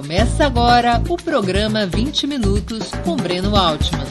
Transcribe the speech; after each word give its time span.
Começa 0.00 0.46
agora 0.46 1.02
o 1.10 1.16
programa 1.16 1.84
20 1.84 2.28
Minutos 2.28 2.88
com 3.04 3.16
Breno 3.16 3.56
Altman. 3.56 4.06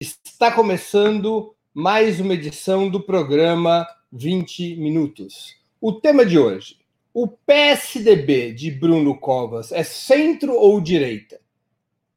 Está 0.00 0.50
começando 0.50 1.54
mais 1.72 2.18
uma 2.18 2.34
edição 2.34 2.90
do 2.90 3.00
programa 3.00 3.86
20 4.10 4.74
Minutos. 4.74 5.54
O 5.80 5.92
tema 5.92 6.26
de 6.26 6.36
hoje: 6.36 6.76
o 7.14 7.28
PSDB 7.28 8.52
de 8.52 8.72
Bruno 8.72 9.16
Covas 9.16 9.70
é 9.70 9.84
centro 9.84 10.54
ou 10.54 10.80
direita? 10.80 11.40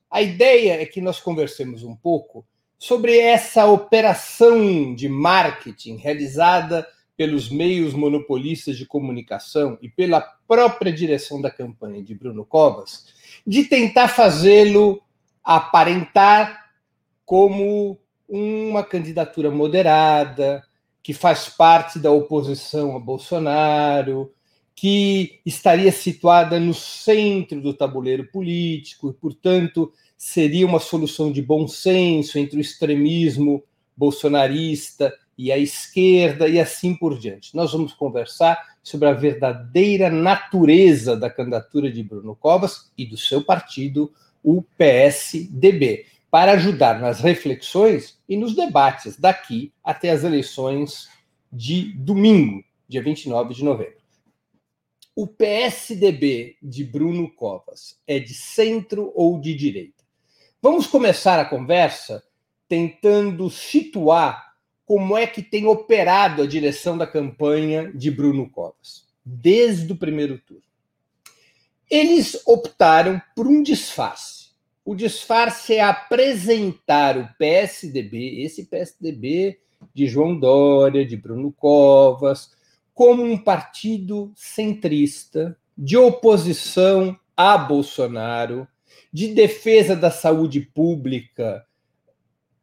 A 0.09 0.19
ideia 0.19 0.81
é 0.81 0.87
que 0.87 0.99
nós 0.99 1.19
conversemos 1.19 1.83
um 1.83 1.95
pouco 1.95 2.43
sobre 2.79 3.19
essa 3.19 3.67
operação 3.67 4.95
de 4.95 5.07
marketing 5.07 5.97
realizada 5.97 6.87
pelos 7.23 7.47
meios 7.47 7.93
monopolistas 7.93 8.75
de 8.75 8.85
comunicação 8.85 9.77
e 9.81 9.87
pela 9.87 10.19
própria 10.19 10.91
direção 10.91 11.41
da 11.41 11.49
campanha 11.49 12.03
de 12.03 12.13
Bruno 12.13 12.43
Covas, 12.43 13.05
de 13.47 13.63
tentar 13.63 14.09
fazê-lo 14.09 15.01
aparentar 15.41 16.69
como 17.25 17.97
uma 18.27 18.83
candidatura 18.83 19.49
moderada, 19.49 20.65
que 21.01 21.13
faz 21.13 21.47
parte 21.47 21.97
da 21.97 22.11
oposição 22.11 22.93
a 22.93 22.99
Bolsonaro, 22.99 24.33
que 24.75 25.39
estaria 25.45 25.93
situada 25.93 26.59
no 26.59 26.73
centro 26.73 27.61
do 27.61 27.73
tabuleiro 27.73 28.27
político 28.33 29.11
e, 29.11 29.13
portanto, 29.13 29.93
seria 30.17 30.67
uma 30.67 30.79
solução 30.81 31.31
de 31.31 31.41
bom 31.41 31.69
senso 31.69 32.37
entre 32.37 32.57
o 32.57 32.61
extremismo 32.61 33.63
bolsonarista 33.95 35.13
e 35.37 35.51
a 35.51 35.57
esquerda 35.57 36.47
e 36.47 36.59
assim 36.59 36.95
por 36.95 37.17
diante. 37.17 37.55
Nós 37.55 37.71
vamos 37.71 37.93
conversar 37.93 38.73
sobre 38.81 39.07
a 39.07 39.13
verdadeira 39.13 40.09
natureza 40.09 41.15
da 41.15 41.29
candidatura 41.29 41.91
de 41.91 42.03
Bruno 42.03 42.35
Covas 42.35 42.91
e 42.97 43.05
do 43.05 43.17
seu 43.17 43.43
partido, 43.43 44.11
o 44.43 44.61
PSDB, 44.77 46.05
para 46.29 46.53
ajudar 46.53 46.99
nas 46.99 47.19
reflexões 47.19 48.17
e 48.27 48.35
nos 48.35 48.55
debates 48.55 49.17
daqui 49.17 49.71
até 49.83 50.09
as 50.09 50.23
eleições 50.23 51.07
de 51.51 51.93
domingo, 51.93 52.63
dia 52.87 53.03
29 53.03 53.53
de 53.53 53.63
novembro. 53.63 54.03
O 55.15 55.27
PSDB 55.27 56.57
de 56.61 56.83
Bruno 56.83 57.31
Covas 57.31 57.99
é 58.07 58.17
de 58.17 58.33
centro 58.33 59.11
ou 59.15 59.39
de 59.39 59.53
direita? 59.53 60.03
Vamos 60.59 60.87
começar 60.87 61.39
a 61.39 61.45
conversa 61.45 62.23
tentando 62.67 63.47
situar 63.49 64.52
como 64.85 65.17
é 65.17 65.25
que 65.25 65.41
tem 65.41 65.65
operado 65.65 66.41
a 66.41 66.47
direção 66.47 66.97
da 66.97 67.07
campanha 67.07 67.91
de 67.93 68.11
Bruno 68.11 68.49
Covas, 68.49 69.05
desde 69.25 69.91
o 69.91 69.95
primeiro 69.95 70.37
turno. 70.37 70.63
Eles 71.89 72.41
optaram 72.45 73.21
por 73.35 73.47
um 73.47 73.61
disfarce. 73.61 74.51
O 74.83 74.95
disfarce 74.95 75.75
é 75.75 75.81
apresentar 75.81 77.17
o 77.17 77.29
PSDB, 77.37 78.43
esse 78.43 78.65
PSDB 78.65 79.59
de 79.93 80.07
João 80.07 80.37
Dória, 80.37 81.05
de 81.05 81.15
Bruno 81.15 81.51
Covas, 81.51 82.51
como 82.93 83.23
um 83.23 83.37
partido 83.37 84.31
centrista, 84.35 85.57
de 85.77 85.97
oposição 85.97 87.17
a 87.35 87.57
Bolsonaro, 87.57 88.67
de 89.11 89.29
defesa 89.29 89.95
da 89.95 90.11
saúde 90.11 90.61
pública 90.61 91.65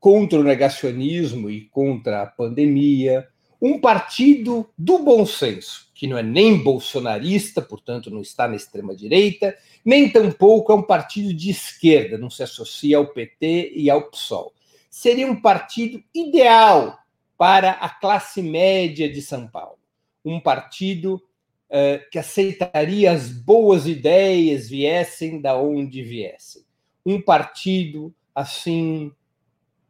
contra 0.01 0.41
o 0.41 0.43
negacionismo 0.43 1.51
e 1.51 1.67
contra 1.67 2.23
a 2.23 2.27
pandemia, 2.27 3.29
um 3.61 3.79
partido 3.79 4.69
do 4.77 5.01
bom 5.01 5.27
senso, 5.27 5.91
que 5.95 6.07
não 6.07 6.17
é 6.17 6.23
nem 6.23 6.57
bolsonarista, 6.57 7.61
portanto 7.61 8.11
não 8.11 8.23
está 8.23 8.49
na 8.49 8.57
extrema-direita, 8.57 9.55
nem 9.85 10.11
tampouco 10.11 10.73
é 10.73 10.75
um 10.75 10.83
partido 10.83 11.35
de 11.35 11.51
esquerda, 11.51 12.17
não 12.17 12.31
se 12.31 12.43
associa 12.43 12.97
ao 12.97 13.09
PT 13.09 13.73
e 13.77 13.91
ao 13.91 14.11
PSOL. 14.11 14.55
Seria 14.89 15.27
um 15.27 15.39
partido 15.39 16.03
ideal 16.15 16.99
para 17.37 17.73
a 17.73 17.89
classe 17.89 18.41
média 18.41 19.09
de 19.11 19.21
São 19.21 19.47
Paulo. 19.47 19.79
Um 20.25 20.41
partido 20.41 21.23
uh, 21.69 22.11
que 22.11 22.19
aceitaria 22.19 23.13
as 23.13 23.31
boas 23.31 23.87
ideias, 23.87 24.69
viessem 24.69 25.41
da 25.41 25.57
onde 25.57 26.03
viessem. 26.03 26.63
Um 27.05 27.21
partido, 27.21 28.15
assim, 28.35 29.13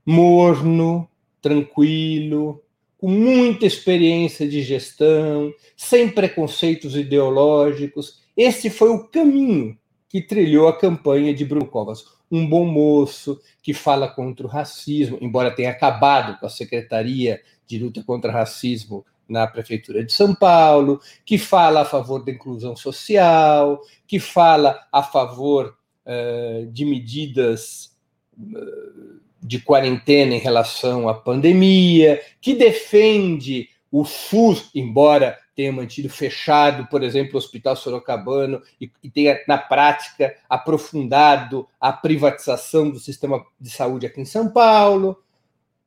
morno, 0.05 1.09
tranquilo, 1.41 2.63
com 2.99 3.09
muita 3.09 3.65
experiência 3.65 4.47
de 4.47 4.63
gestão, 4.63 5.53
sem 5.77 6.09
preconceitos 6.11 6.95
ideológicos. 6.95 8.21
Esse 8.37 8.69
foi 8.69 8.91
o 8.91 9.09
caminho 9.09 9.79
que 10.09 10.21
trilhou 10.21 10.69
a 10.69 10.77
campanha 10.77 11.33
de 11.33 11.45
Bruno 11.45 11.67
Covas. 11.67 12.05
Um 12.31 12.47
bom 12.49 12.67
moço 12.67 13.41
que 13.63 13.73
fala 13.73 14.09
contra 14.09 14.47
o 14.47 14.51
racismo, 14.51 15.19
embora 15.21 15.55
tenha 15.55 15.71
acabado 15.71 16.39
com 16.39 16.47
a 16.47 16.51
Secretaria 16.51 17.41
de 17.67 17.79
Luta 17.79 18.03
contra 18.03 18.31
o 18.31 18.35
Racismo 18.35 19.05
na 19.29 19.47
Prefeitura 19.47 20.05
de 20.05 20.13
São 20.13 20.35
Paulo, 20.35 21.01
que 21.25 21.39
fala 21.39 21.83
a 21.83 21.85
favor 21.85 22.25
da 22.25 22.33
inclusão 22.33 22.77
social, 22.77 23.81
que 24.07 24.19
fala 24.19 24.79
a 24.93 25.03
favor 25.03 25.77
uh, 26.05 26.67
de 26.67 26.85
medidas. 26.85 27.97
Uh, 28.37 29.21
de 29.43 29.61
quarentena 29.61 30.35
em 30.35 30.39
relação 30.39 31.09
à 31.09 31.15
pandemia, 31.15 32.21
que 32.41 32.55
defende 32.55 33.69
o 33.91 34.05
SUS, 34.05 34.71
embora 34.75 35.39
tenha 35.55 35.73
mantido 35.73 36.09
fechado, 36.09 36.87
por 36.87 37.03
exemplo, 37.03 37.35
o 37.35 37.39
Hospital 37.39 37.75
Sorocabano 37.75 38.63
e, 38.81 38.91
e 39.03 39.11
tenha, 39.11 39.43
na 39.49 39.59
prática, 39.59 40.35
aprofundado 40.49 41.69
a 41.81 41.93
privatização 41.93 42.89
do 42.89 42.99
sistema 42.99 43.45
de 43.61 43.71
saúde 43.71 44.07
aqui 44.07 44.21
em 44.21 44.25
São 44.25 44.51
Paulo. 44.51 45.23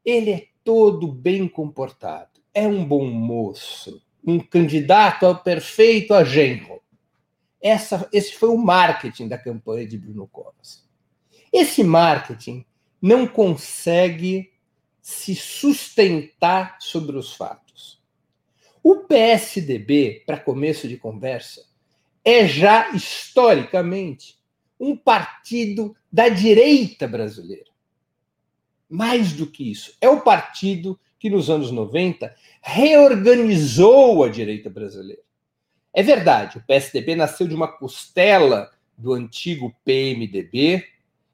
Ele 0.03 0.31
é 0.31 0.47
todo 0.63 1.11
bem 1.11 1.47
comportado, 1.47 2.41
é 2.53 2.67
um 2.67 2.83
bom 2.83 3.05
moço, 3.05 4.01
um 4.25 4.39
candidato 4.39 5.25
ao 5.25 5.37
perfeito 5.37 6.13
a 6.13 6.23
genro. 6.23 6.81
Essa, 7.61 8.07
esse 8.11 8.35
foi 8.35 8.49
o 8.49 8.57
marketing 8.57 9.29
da 9.29 9.37
campanha 9.37 9.87
de 9.87 9.97
Bruno 9.97 10.27
Covas. 10.27 10.85
Esse 11.51 11.83
marketing 11.83 12.65
não 13.03 13.27
consegue 13.27 14.53
se 15.01 15.35
sustentar 15.35 16.77
sobre 16.79 17.17
os 17.17 17.33
fatos. 17.33 18.01
O 18.81 18.99
PSDB, 18.99 20.23
para 20.25 20.39
começo 20.39 20.87
de 20.87 20.95
conversa, 20.95 21.65
é 22.23 22.47
já 22.47 22.91
historicamente 22.91 24.37
um 24.79 24.95
partido 24.95 25.93
da 26.09 26.29
direita 26.29 27.05
brasileira. 27.05 27.69
Mais 28.89 29.33
do 29.33 29.47
que 29.47 29.69
isso, 29.69 29.97
é 29.99 30.07
o 30.07 30.21
partido 30.21 30.97
que 31.19 31.29
nos 31.29 31.49
anos 31.49 31.71
90 31.71 32.33
reorganizou 32.61 34.23
a 34.23 34.29
direita 34.29 34.69
brasileira. 34.69 35.21
É 35.93 36.01
verdade, 36.01 36.57
o 36.57 36.63
PSDB 36.65 37.17
nasceu 37.17 37.49
de 37.49 37.53
uma 37.53 37.67
costela 37.67 38.71
do 38.97 39.11
antigo 39.11 39.75
PMDB, 39.83 40.85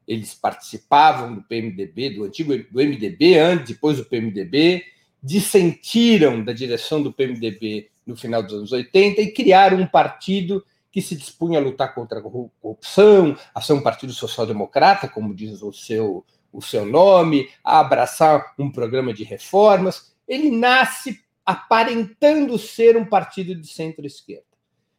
eles 0.09 0.33
participavam 0.33 1.35
do 1.35 1.43
PMDB, 1.43 2.09
do 2.09 2.23
antigo 2.23 2.57
do 2.57 2.79
MDB, 2.79 3.37
antes, 3.37 3.75
depois 3.75 3.97
do 3.97 4.05
PMDB, 4.05 4.83
dissentiram 5.21 6.43
da 6.43 6.51
direção 6.51 7.03
do 7.03 7.13
PMDB 7.13 7.91
no 8.07 8.17
final 8.17 8.41
dos 8.41 8.53
anos 8.53 8.71
80 8.71 9.21
e 9.21 9.31
criaram 9.31 9.77
um 9.77 9.85
partido 9.85 10.65
que 10.91 10.99
se 10.99 11.15
dispunha 11.15 11.59
a 11.59 11.61
lutar 11.61 11.93
contra 11.93 12.17
a 12.17 12.23
corrupção, 12.23 13.37
a 13.53 13.61
ser 13.61 13.73
um 13.73 13.83
partido 13.83 14.11
social-democrata, 14.11 15.07
como 15.07 15.35
diz 15.35 15.61
o 15.61 15.71
seu, 15.71 16.25
o 16.51 16.59
seu 16.59 16.87
nome, 16.87 17.47
a 17.63 17.79
abraçar 17.79 18.55
um 18.57 18.71
programa 18.71 19.13
de 19.13 19.23
reformas. 19.23 20.15
Ele 20.27 20.49
nasce 20.49 21.19
aparentando 21.45 22.57
ser 22.57 22.97
um 22.97 23.05
partido 23.05 23.53
de 23.53 23.67
centro-esquerda, 23.67 24.43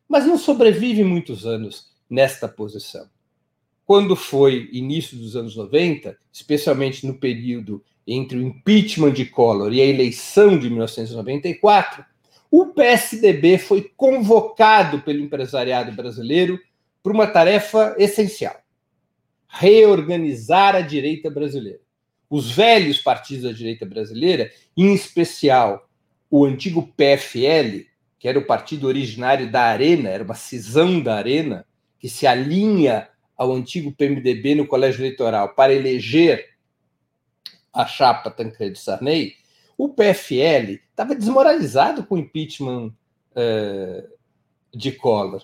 mas 0.09 0.25
não 0.25 0.39
sobrevive 0.39 1.03
muitos 1.03 1.45
anos 1.45 1.91
nesta 2.09 2.47
posição 2.47 3.11
quando 3.91 4.15
foi 4.15 4.71
início 4.73 5.17
dos 5.17 5.35
anos 5.35 5.57
90, 5.57 6.17
especialmente 6.33 7.05
no 7.05 7.15
período 7.15 7.83
entre 8.07 8.39
o 8.39 8.41
impeachment 8.41 9.11
de 9.11 9.27
Collor 9.27 9.73
e 9.73 9.81
a 9.81 9.85
eleição 9.85 10.57
de 10.57 10.71
1994, 10.71 12.05
o 12.49 12.67
PSDB 12.67 13.59
foi 13.59 13.91
convocado 13.97 15.01
pelo 15.01 15.19
empresariado 15.19 15.91
brasileiro 15.91 16.57
para 17.03 17.13
uma 17.13 17.27
tarefa 17.27 17.97
essencial: 17.99 18.63
reorganizar 19.49 20.77
a 20.77 20.83
direita 20.83 21.29
brasileira. 21.29 21.81
Os 22.31 22.49
velhos 22.49 22.99
partidos 22.99 23.43
da 23.43 23.51
direita 23.51 23.85
brasileira, 23.85 24.53
em 24.77 24.95
especial 24.95 25.91
o 26.31 26.45
antigo 26.45 26.95
PFL, 26.97 27.87
que 28.21 28.29
era 28.29 28.39
o 28.39 28.47
partido 28.47 28.87
originário 28.87 29.51
da 29.51 29.63
Arena, 29.63 30.11
era 30.11 30.23
uma 30.23 30.37
cisão 30.37 31.01
da 31.01 31.17
Arena, 31.17 31.67
que 31.99 32.09
se 32.09 32.25
alinha 32.25 33.09
ao 33.41 33.55
antigo 33.55 33.91
PMDB 33.91 34.55
no 34.55 34.67
colégio 34.67 35.01
eleitoral 35.01 35.55
para 35.55 35.73
eleger 35.73 36.51
a 37.73 37.87
chapa 37.87 38.31
Tancredo 38.31 38.77
Sarney, 38.77 39.33
o 39.79 39.89
PFL 39.89 40.73
estava 40.91 41.15
desmoralizado 41.15 42.05
com 42.05 42.17
o 42.17 42.19
impeachment 42.19 42.89
uh, 42.89 44.09
de 44.77 44.93
Collor. 44.93 45.43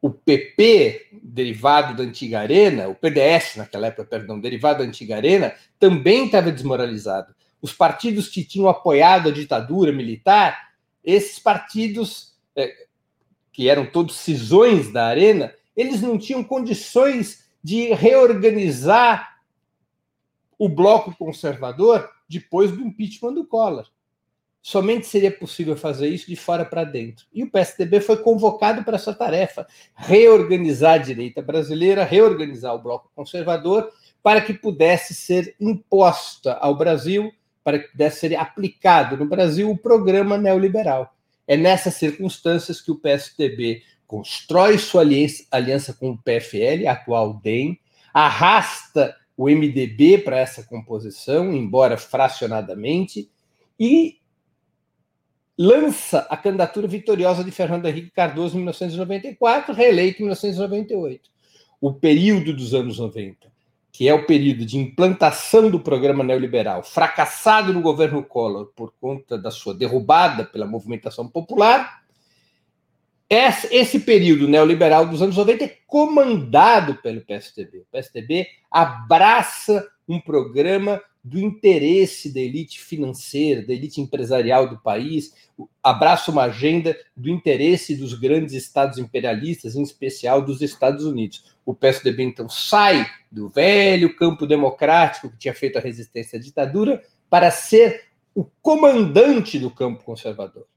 o 0.00 0.08
PP, 0.08 1.08
derivado 1.22 1.94
da 1.94 2.04
antiga 2.04 2.40
Arena, 2.40 2.88
o 2.88 2.94
PDS 2.94 3.56
naquela 3.56 3.88
época, 3.88 4.06
perdão, 4.06 4.40
derivado 4.40 4.78
da 4.78 4.88
antiga 4.88 5.16
Arena, 5.16 5.54
também 5.78 6.24
estava 6.24 6.50
desmoralizado. 6.50 7.34
Os 7.60 7.74
partidos 7.74 8.28
que 8.28 8.44
tinham 8.44 8.66
apoiado 8.66 9.28
a 9.28 9.32
ditadura 9.32 9.92
militar, 9.92 10.70
esses 11.04 11.38
partidos, 11.38 12.34
é, 12.56 12.86
que 13.52 13.68
eram 13.68 13.84
todos 13.84 14.16
cisões 14.16 14.90
da 14.90 15.04
Arena, 15.04 15.52
eles 15.76 16.00
não 16.00 16.18
tinham 16.18 16.42
condições 16.42 17.44
de 17.62 17.92
reorganizar 17.92 19.36
o 20.58 20.68
bloco 20.68 21.14
conservador 21.16 22.08
depois 22.28 22.72
do 22.72 22.80
impeachment 22.80 23.34
do 23.34 23.46
Collor. 23.46 23.86
Somente 24.62 25.06
seria 25.06 25.30
possível 25.30 25.76
fazer 25.76 26.08
isso 26.08 26.26
de 26.26 26.34
fora 26.34 26.64
para 26.64 26.82
dentro. 26.82 27.24
E 27.32 27.44
o 27.44 27.50
PSDB 27.50 28.00
foi 28.00 28.16
convocado 28.16 28.82
para 28.82 28.96
essa 28.96 29.14
tarefa: 29.14 29.64
reorganizar 29.94 30.94
a 30.94 30.98
direita 30.98 31.40
brasileira, 31.40 32.02
reorganizar 32.02 32.74
o 32.74 32.82
bloco 32.82 33.08
conservador, 33.14 33.92
para 34.22 34.40
que 34.40 34.52
pudesse 34.52 35.14
ser 35.14 35.54
imposta 35.60 36.54
ao 36.54 36.74
Brasil, 36.74 37.32
para 37.62 37.78
que 37.78 37.92
pudesse 37.92 38.20
ser 38.20 38.34
aplicado 38.34 39.16
no 39.16 39.26
Brasil 39.26 39.70
o 39.70 39.78
programa 39.78 40.36
neoliberal. 40.36 41.14
É 41.46 41.56
nessas 41.56 41.94
circunstâncias 41.94 42.80
que 42.80 42.90
o 42.90 42.98
PSDB 42.98 43.84
constrói 44.06 44.78
sua 44.78 45.02
aliança 45.02 45.94
com 45.94 46.10
o 46.10 46.18
PFL, 46.18 46.86
atual 46.88 47.34
DEM, 47.34 47.78
arrasta 48.12 49.14
o 49.36 49.48
MDB 49.50 50.18
para 50.18 50.38
essa 50.38 50.62
composição, 50.62 51.52
embora 51.52 51.98
fracionadamente, 51.98 53.30
e 53.78 54.18
lança 55.58 56.26
a 56.30 56.36
candidatura 56.36 56.86
vitoriosa 56.86 57.44
de 57.44 57.50
Fernando 57.50 57.86
Henrique 57.86 58.10
Cardoso 58.10 58.54
em 58.54 58.58
1994, 58.58 59.74
reeleito 59.74 60.22
em 60.22 60.24
1998. 60.24 61.30
O 61.80 61.92
período 61.92 62.54
dos 62.54 62.72
anos 62.72 62.98
90, 62.98 63.52
que 63.92 64.08
é 64.08 64.14
o 64.14 64.26
período 64.26 64.64
de 64.64 64.78
implantação 64.78 65.70
do 65.70 65.80
programa 65.80 66.24
neoliberal, 66.24 66.82
fracassado 66.82 67.72
no 67.72 67.80
governo 67.80 68.22
Collor 68.22 68.72
por 68.74 68.92
conta 69.00 69.36
da 69.38 69.50
sua 69.50 69.74
derrubada 69.74 70.44
pela 70.44 70.66
movimentação 70.66 71.28
popular, 71.28 72.02
esse 73.28 74.00
período 74.00 74.46
neoliberal 74.46 75.06
dos 75.06 75.20
anos 75.20 75.36
90 75.36 75.64
é 75.64 75.76
comandado 75.86 76.96
pelo 76.96 77.20
PSDB. 77.20 77.78
O 77.78 77.86
PSDB 77.90 78.46
abraça 78.70 79.88
um 80.08 80.20
programa 80.20 81.02
do 81.26 81.40
interesse 81.40 82.32
da 82.32 82.38
elite 82.38 82.80
financeira, 82.80 83.66
da 83.66 83.72
elite 83.72 84.00
empresarial 84.00 84.68
do 84.68 84.78
país, 84.78 85.34
abraça 85.82 86.30
uma 86.30 86.44
agenda 86.44 86.96
do 87.16 87.28
interesse 87.28 87.96
dos 87.96 88.14
grandes 88.14 88.54
estados 88.54 88.96
imperialistas, 88.96 89.74
em 89.74 89.82
especial 89.82 90.40
dos 90.40 90.62
Estados 90.62 91.04
Unidos. 91.04 91.56
O 91.64 91.74
PSDB 91.74 92.22
então 92.22 92.48
sai 92.48 93.04
do 93.30 93.48
velho 93.48 94.14
campo 94.14 94.46
democrático 94.46 95.28
que 95.28 95.36
tinha 95.36 95.54
feito 95.54 95.78
a 95.78 95.80
resistência 95.80 96.38
à 96.38 96.40
ditadura 96.40 97.02
para 97.28 97.50
ser 97.50 98.04
o 98.32 98.44
comandante 98.62 99.58
do 99.58 99.68
campo 99.68 100.04
conservador. 100.04 100.68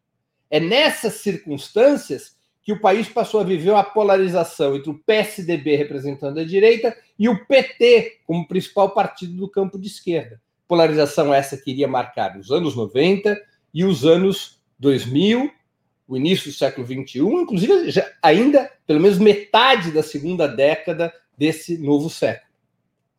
É 0.50 0.60
nessas 0.60 1.13
circunstâncias 1.16 2.38
que 2.64 2.74
o 2.74 2.80
país 2.80 3.08
passou 3.08 3.40
a 3.40 3.44
viver 3.44 3.72
uma 3.72 3.84
polarização 3.84 4.76
entre 4.76 4.90
o 4.90 5.00
PSDB 5.00 5.76
representando 5.76 6.40
a 6.40 6.46
direita 6.46 6.96
e 7.18 7.28
o 7.28 7.46
PT 7.46 8.20
como 8.26 8.48
principal 8.48 8.92
partido 8.92 9.34
do 9.34 9.50
campo 9.50 9.80
de 9.80 9.88
esquerda. 9.88 10.42
Polarização 10.68 11.34
essa 11.34 11.58
que 11.58 11.72
iria 11.72 11.88
marcar 11.88 12.38
os 12.38 12.52
anos 12.52 12.76
90 12.76 13.40
e 13.74 13.84
os 13.84 14.06
anos 14.06 14.62
2000, 14.78 15.52
o 16.08 16.18
início 16.18 16.52
do 16.52 16.56
século 16.56 16.86
21, 16.86 17.42
inclusive 17.42 17.92
já, 17.92 18.10
ainda 18.22 18.72
pelo 18.86 19.00
menos 19.00 19.18
metade 19.18 19.92
da 19.92 20.04
segunda 20.04 20.48
década 20.48 21.14
desse 21.38 21.78
novo 21.78 22.10
século. 22.10 22.50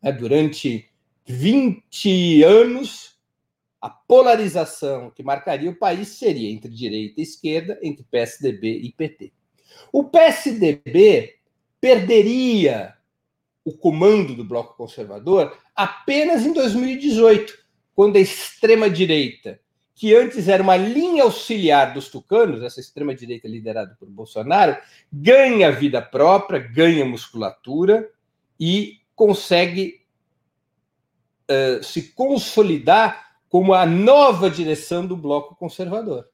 É, 0.03 0.11
durante 0.11 0.89
20 1.25 2.43
anos, 2.43 3.10
a 3.81 3.89
polarização 3.89 5.09
que 5.09 5.23
marcaria 5.23 5.69
o 5.69 5.75
país 5.75 6.09
seria 6.09 6.51
entre 6.51 6.71
direita 6.71 7.19
e 7.19 7.23
esquerda, 7.23 7.79
entre 7.81 8.03
PSDB 8.03 8.77
e 8.77 8.91
PT. 8.91 9.33
O 9.91 10.03
PSDB 10.03 11.37
perderia 11.79 12.93
o 13.65 13.75
comando 13.75 14.35
do 14.35 14.43
bloco 14.43 14.75
conservador 14.75 15.57
apenas 15.75 16.45
em 16.45 16.53
2018, 16.53 17.57
quando 17.95 18.17
a 18.17 18.19
extrema-direita, 18.19 19.59
que 19.95 20.15
antes 20.15 20.47
era 20.47 20.61
uma 20.61 20.77
linha 20.77 21.23
auxiliar 21.23 21.93
dos 21.93 22.07
tucanos, 22.09 22.61
essa 22.61 22.79
extrema-direita 22.79 23.47
liderada 23.47 23.95
por 23.99 24.07
Bolsonaro, 24.07 24.77
ganha 25.11 25.71
vida 25.71 26.01
própria, 26.01 26.59
ganha 26.59 27.03
musculatura 27.03 28.09
e 28.59 28.99
consegue 29.15 30.01
uh, 31.49 31.83
se 31.83 32.13
consolidar 32.13 33.30
como 33.51 33.75
a 33.75 33.85
nova 33.85 34.49
direção 34.49 35.05
do 35.05 35.15
bloco 35.15 35.55
conservador 35.55 36.25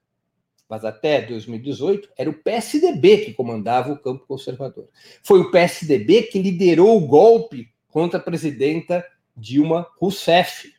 mas 0.70 0.84
até 0.84 1.22
2018 1.22 2.10
era 2.18 2.30
o 2.30 2.34
PSDB 2.34 3.20
que 3.20 3.34
comandava 3.34 3.92
o 3.92 3.98
campo 3.98 4.26
conservador. 4.28 4.90
Foi 5.24 5.40
o 5.40 5.52
PSDB 5.52 6.24
que 6.24 6.42
liderou 6.42 6.98
o 6.98 7.08
golpe 7.08 7.72
contra 7.88 8.20
a 8.20 8.22
presidenta 8.22 9.06
Dilma 9.36 9.88
Rousseff. 10.00 10.74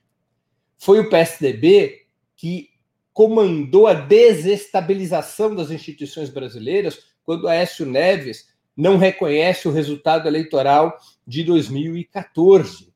Foi 0.77 1.01
o 1.01 1.09
PSDB 1.09 2.07
que 2.37 2.71
comandou 3.13 3.87
a 3.87 3.95
desestabilização 3.95 5.55
das 5.55 5.71
instituições 5.71 6.29
brasileiras 6.29 7.07
quando 7.25 7.49
Aécio 7.49 7.87
Neves 7.87 8.49
não 8.77 8.97
reconhece 8.97 9.67
o 9.67 9.73
resultado 9.73 10.29
eleitoral 10.29 10.97
de 11.27 11.43
2014. 11.43 12.93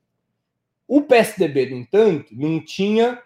O 0.87 1.01
PSDB, 1.01 1.71
no 1.71 1.77
entanto, 1.77 2.27
não 2.31 2.63
tinha 2.63 3.21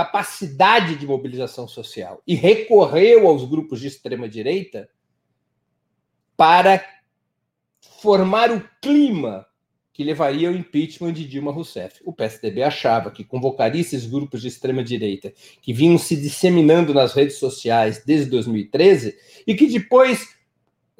capacidade 0.00 0.96
de 0.96 1.06
mobilização 1.06 1.68
social 1.68 2.22
e 2.26 2.34
recorreu 2.34 3.28
aos 3.28 3.44
grupos 3.44 3.80
de 3.80 3.88
extrema 3.88 4.26
direita 4.26 4.88
para 6.34 6.82
formar 8.00 8.50
o 8.50 8.66
clima 8.80 9.46
que 9.92 10.02
levaria 10.02 10.48
ao 10.48 10.54
impeachment 10.54 11.12
de 11.12 11.28
Dilma 11.28 11.52
Rousseff. 11.52 12.00
O 12.06 12.14
PSDB 12.14 12.62
achava 12.62 13.10
que 13.10 13.22
convocaria 13.22 13.82
esses 13.82 14.06
grupos 14.06 14.40
de 14.40 14.48
extrema 14.48 14.82
direita 14.82 15.34
que 15.60 15.74
vinham 15.74 15.98
se 15.98 16.16
disseminando 16.16 16.94
nas 16.94 17.12
redes 17.12 17.36
sociais 17.36 18.02
desde 18.02 18.30
2013 18.30 19.14
e 19.46 19.54
que 19.54 19.66
depois 19.66 20.34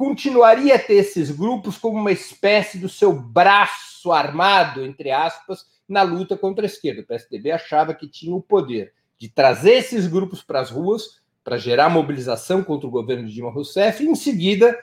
continuaria 0.00 0.76
a 0.76 0.78
ter 0.78 0.94
esses 0.94 1.30
grupos 1.30 1.76
como 1.76 1.98
uma 1.98 2.10
espécie 2.10 2.78
do 2.78 2.88
seu 2.88 3.12
braço 3.12 4.10
armado, 4.10 4.82
entre 4.82 5.10
aspas, 5.10 5.66
na 5.86 6.00
luta 6.00 6.38
contra 6.38 6.64
a 6.64 6.66
esquerda. 6.66 7.02
O 7.02 7.04
PSDB 7.04 7.50
achava 7.50 7.92
que 7.92 8.08
tinha 8.08 8.34
o 8.34 8.40
poder 8.40 8.94
de 9.18 9.28
trazer 9.28 9.72
esses 9.72 10.06
grupos 10.06 10.42
para 10.42 10.58
as 10.58 10.70
ruas 10.70 11.20
para 11.44 11.58
gerar 11.58 11.90
mobilização 11.90 12.64
contra 12.64 12.88
o 12.88 12.90
governo 12.90 13.28
de 13.28 13.34
Dilma 13.34 13.50
Rousseff 13.50 14.02
e, 14.02 14.08
em 14.08 14.14
seguida, 14.14 14.74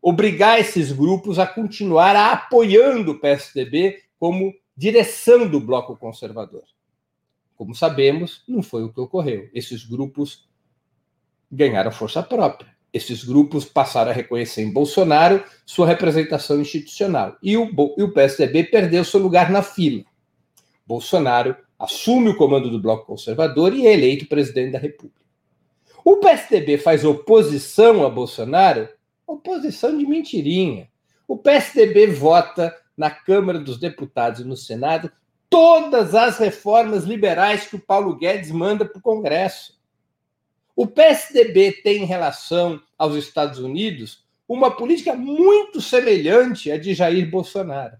obrigar 0.00 0.58
esses 0.58 0.90
grupos 0.92 1.38
a 1.38 1.46
continuar 1.46 2.16
apoiando 2.16 3.12
o 3.12 3.20
PSDB 3.20 4.02
como 4.18 4.50
direção 4.74 5.46
do 5.46 5.60
bloco 5.60 5.94
conservador. 5.94 6.64
Como 7.54 7.74
sabemos, 7.74 8.42
não 8.48 8.62
foi 8.62 8.82
o 8.82 8.90
que 8.90 8.98
ocorreu. 8.98 9.50
Esses 9.52 9.84
grupos 9.84 10.48
ganharam 11.52 11.92
força 11.92 12.22
própria. 12.22 12.73
Esses 12.94 13.24
grupos 13.24 13.64
passaram 13.64 14.12
a 14.12 14.14
reconhecer 14.14 14.62
em 14.62 14.72
Bolsonaro 14.72 15.42
sua 15.66 15.84
representação 15.84 16.60
institucional. 16.60 17.36
E 17.42 17.56
o, 17.56 17.68
e 17.98 18.02
o 18.04 18.12
PSDB 18.12 18.62
perdeu 18.62 19.04
seu 19.04 19.18
lugar 19.18 19.50
na 19.50 19.62
fila. 19.62 20.04
Bolsonaro 20.86 21.56
assume 21.76 22.28
o 22.28 22.36
comando 22.36 22.70
do 22.70 22.80
bloco 22.80 23.04
conservador 23.04 23.74
e 23.74 23.84
é 23.84 23.92
eleito 23.92 24.28
presidente 24.28 24.70
da 24.70 24.78
República. 24.78 25.24
O 26.04 26.18
PSDB 26.18 26.78
faz 26.78 27.04
oposição 27.04 28.06
a 28.06 28.08
Bolsonaro? 28.08 28.88
Oposição 29.26 29.98
de 29.98 30.06
mentirinha. 30.06 30.88
O 31.26 31.36
PSDB 31.36 32.06
vota 32.06 32.72
na 32.96 33.10
Câmara 33.10 33.58
dos 33.58 33.76
Deputados 33.76 34.38
e 34.38 34.44
no 34.44 34.56
Senado 34.56 35.10
todas 35.50 36.14
as 36.14 36.38
reformas 36.38 37.02
liberais 37.04 37.66
que 37.66 37.74
o 37.74 37.80
Paulo 37.80 38.14
Guedes 38.14 38.52
manda 38.52 38.84
para 38.84 38.98
o 38.98 39.02
Congresso. 39.02 39.73
O 40.76 40.86
PSDB 40.86 41.72
tem 41.82 42.02
em 42.02 42.06
relação 42.06 42.80
aos 42.98 43.14
Estados 43.14 43.58
Unidos 43.58 44.24
uma 44.48 44.70
política 44.70 45.14
muito 45.14 45.80
semelhante 45.80 46.70
à 46.70 46.76
de 46.76 46.94
Jair 46.94 47.30
Bolsonaro. 47.30 47.96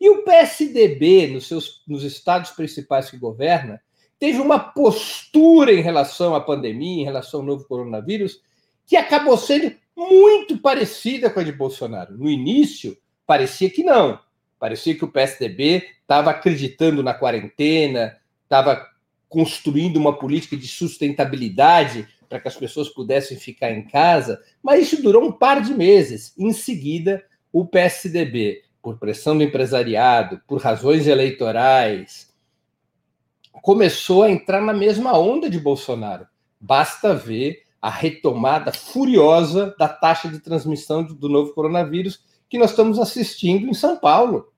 E 0.00 0.08
o 0.08 0.22
PSDB, 0.22 1.28
nos, 1.28 1.46
seus, 1.46 1.82
nos 1.86 2.04
estados 2.04 2.50
principais 2.50 3.10
que 3.10 3.18
governa, 3.18 3.80
teve 4.18 4.38
uma 4.38 4.58
postura 4.58 5.72
em 5.72 5.80
relação 5.80 6.34
à 6.34 6.40
pandemia, 6.40 7.02
em 7.02 7.04
relação 7.04 7.40
ao 7.40 7.46
novo 7.46 7.64
coronavírus, 7.64 8.40
que 8.86 8.96
acabou 8.96 9.36
sendo 9.36 9.74
muito 9.96 10.58
parecida 10.58 11.30
com 11.30 11.40
a 11.40 11.44
de 11.44 11.52
Bolsonaro. 11.52 12.16
No 12.16 12.28
início, 12.28 12.96
parecia 13.26 13.70
que 13.70 13.82
não. 13.82 14.18
Parecia 14.58 14.94
que 14.94 15.04
o 15.04 15.10
PSDB 15.10 15.86
estava 16.02 16.30
acreditando 16.30 17.02
na 17.02 17.14
quarentena, 17.14 18.18
estava 18.44 18.86
construindo 19.30 19.96
uma 19.96 20.18
política 20.18 20.56
de 20.56 20.66
sustentabilidade 20.66 22.06
para 22.28 22.40
que 22.40 22.48
as 22.48 22.56
pessoas 22.56 22.88
pudessem 22.88 23.38
ficar 23.38 23.70
em 23.70 23.86
casa, 23.86 24.42
mas 24.62 24.82
isso 24.82 25.00
durou 25.00 25.24
um 25.24 25.32
par 25.32 25.62
de 25.62 25.72
meses. 25.72 26.34
Em 26.36 26.52
seguida, 26.52 27.24
o 27.52 27.64
PSDB, 27.64 28.62
por 28.82 28.98
pressão 28.98 29.38
do 29.38 29.44
empresariado, 29.44 30.40
por 30.46 30.60
razões 30.60 31.06
eleitorais, 31.06 32.34
começou 33.62 34.24
a 34.24 34.30
entrar 34.30 34.60
na 34.60 34.72
mesma 34.72 35.16
onda 35.16 35.48
de 35.48 35.58
Bolsonaro. 35.58 36.26
Basta 36.60 37.14
ver 37.14 37.62
a 37.80 37.88
retomada 37.88 38.72
furiosa 38.72 39.74
da 39.78 39.88
taxa 39.88 40.28
de 40.28 40.40
transmissão 40.40 41.04
do 41.04 41.28
novo 41.28 41.54
coronavírus 41.54 42.22
que 42.48 42.58
nós 42.58 42.70
estamos 42.70 42.98
assistindo 42.98 43.68
em 43.68 43.74
São 43.74 43.96
Paulo. 43.96 44.52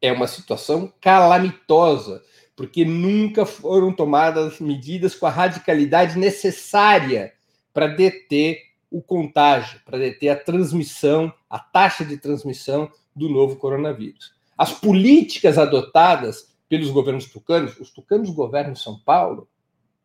É 0.00 0.12
uma 0.12 0.26
situação 0.26 0.92
calamitosa, 1.00 2.22
porque 2.56 2.84
nunca 2.84 3.44
foram 3.44 3.92
tomadas 3.92 4.60
medidas 4.60 5.14
com 5.14 5.26
a 5.26 5.30
radicalidade 5.30 6.18
necessária 6.18 7.32
para 7.72 7.88
deter 7.88 8.60
o 8.90 9.02
contágio, 9.02 9.80
para 9.84 9.98
deter 9.98 10.30
a 10.30 10.36
transmissão, 10.36 11.32
a 11.50 11.58
taxa 11.58 12.04
de 12.04 12.16
transmissão 12.16 12.90
do 13.14 13.28
novo 13.28 13.56
coronavírus. 13.56 14.34
As 14.56 14.72
políticas 14.72 15.58
adotadas 15.58 16.54
pelos 16.68 16.90
governos 16.90 17.26
tucanos, 17.26 17.78
os 17.80 17.90
tucanos 17.90 18.30
governam 18.30 18.76
São 18.76 18.98
Paulo, 19.00 19.48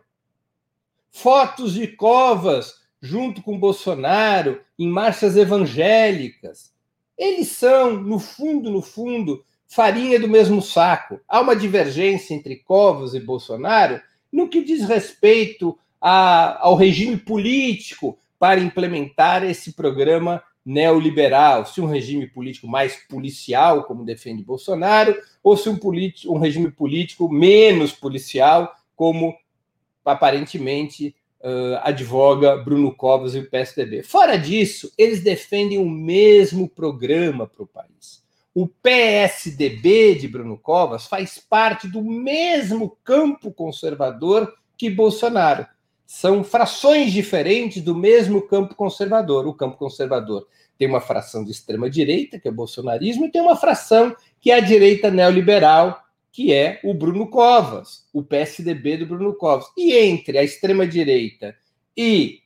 Fotos 1.09 1.73
de 1.75 1.87
Covas 1.87 2.81
junto 3.01 3.41
com 3.41 3.57
Bolsonaro 3.57 4.59
em 4.77 4.85
marchas 4.85 5.37
evangélicas. 5.37 6.73
Eles 7.17 7.47
são, 7.47 7.93
no 7.93 8.19
fundo, 8.19 8.69
no 8.69 8.81
fundo, 8.81 9.41
farinha 9.65 10.19
do 10.19 10.27
mesmo 10.27 10.61
saco. 10.61 11.17
Há 11.29 11.39
uma 11.39 11.55
divergência 11.55 12.33
entre 12.33 12.57
Covas 12.57 13.13
e 13.13 13.21
Bolsonaro 13.21 14.01
no 14.29 14.49
que 14.49 14.61
diz 14.61 14.85
respeito 14.85 15.79
a, 16.01 16.61
ao 16.61 16.75
regime 16.75 17.15
político, 17.15 18.19
para 18.37 18.59
implementar 18.59 19.45
esse 19.45 19.71
programa 19.71 20.43
neoliberal, 20.65 21.65
se 21.65 21.79
um 21.79 21.85
regime 21.85 22.25
político 22.25 22.67
mais 22.67 22.95
policial, 23.07 23.83
como 23.83 24.03
defende 24.03 24.43
Bolsonaro, 24.43 25.15
ou 25.43 25.55
se 25.55 25.69
um, 25.69 25.79
um 26.27 26.39
regime 26.39 26.71
político 26.71 27.31
menos 27.31 27.91
policial, 27.91 28.73
como 28.95 29.37
aparentemente 30.03 31.15
uh, 31.41 31.77
advoga 31.83 32.57
Bruno 32.57 32.93
Covas 32.93 33.35
e 33.35 33.39
o 33.39 33.49
PSDB. 33.49 34.01
Fora 34.01 34.37
disso, 34.37 34.91
eles 34.97 35.21
defendem 35.21 35.77
o 35.77 35.89
mesmo 35.89 36.67
programa 36.67 37.45
para 37.45 37.63
o 37.63 37.67
país. 37.67 38.23
O 38.53 38.67
PSDB 38.67 40.15
de 40.15 40.27
Bruno 40.27 40.57
Covas 40.57 41.05
faz 41.05 41.37
parte 41.37 41.87
do 41.87 42.01
mesmo 42.01 42.97
campo 43.03 43.51
conservador 43.51 44.51
que 44.77 44.89
Bolsonaro 44.89 45.67
são 46.05 46.43
frações 46.43 47.11
diferentes 47.11 47.81
do 47.81 47.95
mesmo 47.95 48.41
campo 48.41 48.75
conservador. 48.75 49.47
O 49.47 49.53
campo 49.53 49.77
conservador 49.77 50.47
tem 50.77 50.87
uma 50.87 51.01
fração 51.01 51.43
de 51.43 51.51
extrema 51.51 51.89
direita, 51.89 52.39
que 52.39 52.47
é 52.47 52.51
o 52.51 52.55
bolsonarismo, 52.55 53.25
e 53.25 53.31
tem 53.31 53.41
uma 53.41 53.55
fração 53.55 54.15
que 54.39 54.51
é 54.51 54.55
a 54.55 54.59
direita 54.59 55.09
neoliberal, 55.09 56.03
que 56.31 56.53
é 56.53 56.79
o 56.83 56.93
Bruno 56.93 57.27
Covas, 57.27 58.05
o 58.13 58.21
PSDB 58.21 58.97
do 58.97 59.07
Bruno 59.07 59.33
Covas. 59.33 59.65
E 59.77 59.93
entre 59.93 60.37
a 60.37 60.43
extrema 60.43 60.85
direita 60.85 61.55
e 61.95 62.41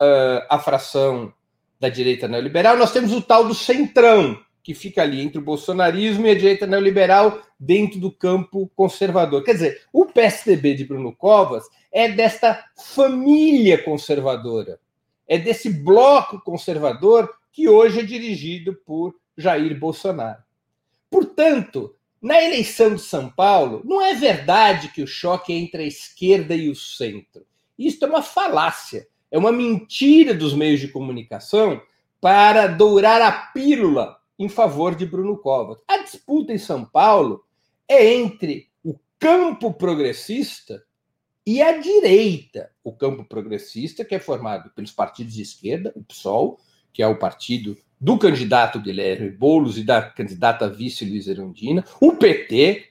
uh, 0.00 0.46
a 0.48 0.58
fração 0.58 1.32
da 1.78 1.88
direita 1.88 2.26
neoliberal, 2.26 2.76
nós 2.76 2.92
temos 2.92 3.12
o 3.12 3.20
tal 3.20 3.46
do 3.46 3.54
centrão, 3.54 4.40
que 4.62 4.74
fica 4.74 5.02
ali 5.02 5.20
entre 5.20 5.38
o 5.38 5.42
bolsonarismo 5.42 6.26
e 6.26 6.30
a 6.30 6.34
direita 6.34 6.66
neoliberal 6.66 7.40
dentro 7.58 8.00
do 8.00 8.10
campo 8.10 8.70
conservador. 8.74 9.44
Quer 9.44 9.54
dizer, 9.54 9.82
o 9.92 10.06
PSDB 10.06 10.74
de 10.74 10.84
Bruno 10.84 11.14
Covas 11.14 11.64
é 11.92 12.08
desta 12.08 12.64
família 12.76 13.82
conservadora, 13.82 14.80
é 15.26 15.38
desse 15.38 15.70
bloco 15.70 16.40
conservador 16.40 17.32
que 17.52 17.68
hoje 17.68 18.00
é 18.00 18.02
dirigido 18.02 18.74
por 18.86 19.14
Jair 19.36 19.78
Bolsonaro. 19.78 20.42
Portanto, 21.10 21.94
na 22.20 22.42
eleição 22.42 22.94
de 22.94 23.00
São 23.00 23.30
Paulo, 23.30 23.82
não 23.84 24.02
é 24.02 24.14
verdade 24.14 24.88
que 24.88 25.02
o 25.02 25.06
choque 25.06 25.52
é 25.52 25.56
entre 25.56 25.82
a 25.84 25.86
esquerda 25.86 26.54
e 26.54 26.68
o 26.68 26.74
centro. 26.74 27.46
Isso 27.78 28.04
é 28.04 28.08
uma 28.08 28.22
falácia, 28.22 29.06
é 29.30 29.38
uma 29.38 29.52
mentira 29.52 30.34
dos 30.34 30.52
meios 30.52 30.80
de 30.80 30.88
comunicação 30.88 31.80
para 32.20 32.66
dourar 32.66 33.22
a 33.22 33.30
pílula 33.30 34.18
em 34.38 34.48
favor 34.48 34.94
de 34.94 35.06
Bruno 35.06 35.38
Covas. 35.38 35.78
A 35.86 35.98
disputa 35.98 36.52
em 36.52 36.58
São 36.58 36.84
Paulo 36.84 37.44
é 37.86 38.14
entre 38.14 38.68
o 38.84 38.98
campo 39.18 39.72
progressista 39.72 40.82
e 41.48 41.62
a 41.62 41.78
direita. 41.78 42.70
O 42.84 42.92
campo 42.92 43.24
progressista, 43.24 44.04
que 44.04 44.14
é 44.14 44.18
formado 44.18 44.68
pelos 44.74 44.92
partidos 44.92 45.32
de 45.32 45.40
esquerda, 45.40 45.90
o 45.96 46.04
PSOL, 46.04 46.60
que 46.92 47.02
é 47.02 47.06
o 47.06 47.18
partido 47.18 47.74
do 47.98 48.18
candidato 48.18 48.78
Guilherme 48.78 49.30
Boulos 49.30 49.78
e 49.78 49.82
da 49.82 50.02
candidata 50.02 50.68
vice 50.68 51.06
Luiz 51.06 51.26
Erundina, 51.26 51.82
o 52.02 52.12
PT 52.12 52.84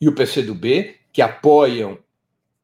e 0.00 0.08
o 0.08 0.14
PCdoB, 0.14 0.94
que 1.12 1.20
apoiam 1.20 1.98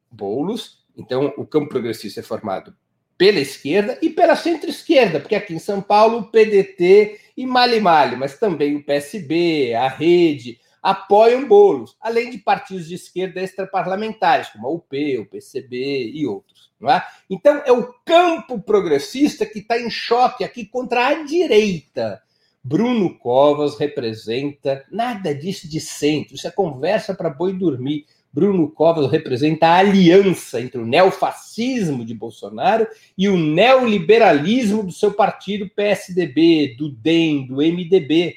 Boulos. 0.09 0.85
Então, 0.97 1.35
o 1.37 1.45
campo 1.45 1.69
progressista 1.69 2.21
é 2.21 2.23
formado 2.23 2.73
pela 3.19 3.41
esquerda 3.41 3.99
e 4.01 4.09
pela 4.09 4.37
centro-esquerda, 4.37 5.19
porque 5.19 5.35
aqui 5.35 5.53
em 5.53 5.59
São 5.59 5.83
Paulo 5.83 6.19
o 6.19 6.31
PDT 6.31 7.19
e 7.37 7.45
Mali 7.45 7.81
Mali, 7.81 8.15
mas 8.15 8.39
também 8.39 8.77
o 8.77 8.85
PSB, 8.85 9.75
a 9.75 9.89
Rede, 9.89 10.61
apoiam 10.83 11.47
bolos, 11.47 11.97
além 12.01 12.31
de 12.31 12.39
partidos 12.39 12.89
de 12.89 12.95
esquerda 12.95 13.41
extraparlamentares, 13.41 14.49
como 14.49 14.67
a 14.67 14.71
UP, 14.71 15.19
o 15.19 15.27
PCB 15.27 16.13
e 16.15 16.27
outros. 16.27 16.71
É? 16.83 17.03
Então, 17.29 17.63
é 17.67 17.73
o 17.73 17.93
campo 18.07 18.59
progressista 18.59 19.45
que 19.45 19.59
está 19.59 19.79
em 19.79 19.91
choque 19.91 20.43
aqui 20.43 20.65
contra 20.65 21.09
a 21.09 21.23
direita. 21.25 22.23
Bruno 22.63 23.19
Covas 23.19 23.79
representa 23.79 24.85
nada 24.91 25.35
disso 25.35 25.69
de 25.69 25.81
centro, 25.81 26.35
isso 26.35 26.47
é 26.47 26.51
conversa 26.51 27.15
para 27.15 27.31
boi 27.31 27.53
dormir. 27.53 28.07
Bruno 28.33 28.71
Covas 28.71 29.11
representa 29.11 29.67
a 29.67 29.79
aliança 29.79 30.61
entre 30.61 30.81
o 30.81 30.87
neofascismo 30.87 32.05
de 32.05 32.15
Bolsonaro 32.15 32.87
e 33.19 33.29
o 33.29 33.37
neoliberalismo 33.37 34.85
do 34.85 34.93
seu 34.93 35.13
partido 35.13 35.69
PSDB, 35.69 36.77
do 36.79 36.91
DEM, 36.91 37.47
do 37.47 37.57
MDB. 37.57 38.37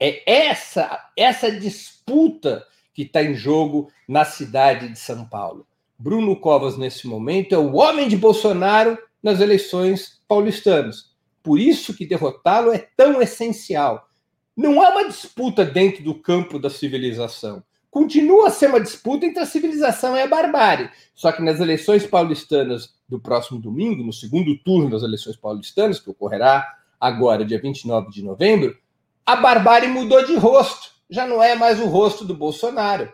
É 0.00 0.22
essa, 0.48 1.10
essa 1.14 1.52
disputa 1.52 2.66
que 2.94 3.02
está 3.02 3.22
em 3.22 3.34
jogo 3.34 3.92
na 4.08 4.24
cidade 4.24 4.88
de 4.88 4.98
São 4.98 5.26
Paulo. 5.26 5.66
Bruno 5.98 6.34
Covas, 6.40 6.78
nesse 6.78 7.06
momento, 7.06 7.54
é 7.54 7.58
o 7.58 7.74
homem 7.74 8.08
de 8.08 8.16
Bolsonaro 8.16 8.96
nas 9.22 9.40
eleições 9.40 10.18
paulistanas. 10.26 11.10
Por 11.42 11.58
isso 11.58 11.94
que 11.94 12.06
derrotá-lo 12.06 12.72
é 12.72 12.78
tão 12.96 13.20
essencial. 13.20 14.08
Não 14.56 14.82
há 14.82 14.88
uma 14.88 15.06
disputa 15.06 15.64
dentro 15.64 16.02
do 16.02 16.14
campo 16.14 16.58
da 16.58 16.70
civilização. 16.70 17.62
Continua 17.90 18.48
a 18.48 18.50
ser 18.50 18.68
uma 18.68 18.80
disputa 18.80 19.26
entre 19.26 19.42
a 19.42 19.46
civilização 19.46 20.16
e 20.16 20.22
a 20.22 20.26
barbárie. 20.26 20.90
Só 21.14 21.32
que 21.32 21.42
nas 21.42 21.60
eleições 21.60 22.06
paulistanas 22.06 22.94
do 23.08 23.20
próximo 23.20 23.60
domingo, 23.60 24.02
no 24.02 24.12
segundo 24.12 24.56
turno 24.58 24.90
das 24.90 25.02
eleições 25.02 25.36
paulistanas, 25.36 26.00
que 26.00 26.08
ocorrerá 26.08 26.66
agora, 27.00 27.44
dia 27.44 27.60
29 27.60 28.10
de 28.10 28.22
novembro, 28.22 28.76
a 29.30 29.36
barbárie 29.36 29.88
mudou 29.88 30.26
de 30.26 30.34
rosto. 30.34 30.90
Já 31.08 31.24
não 31.24 31.40
é 31.40 31.54
mais 31.54 31.80
o 31.80 31.86
rosto 31.86 32.24
do 32.24 32.34
Bolsonaro, 32.34 33.12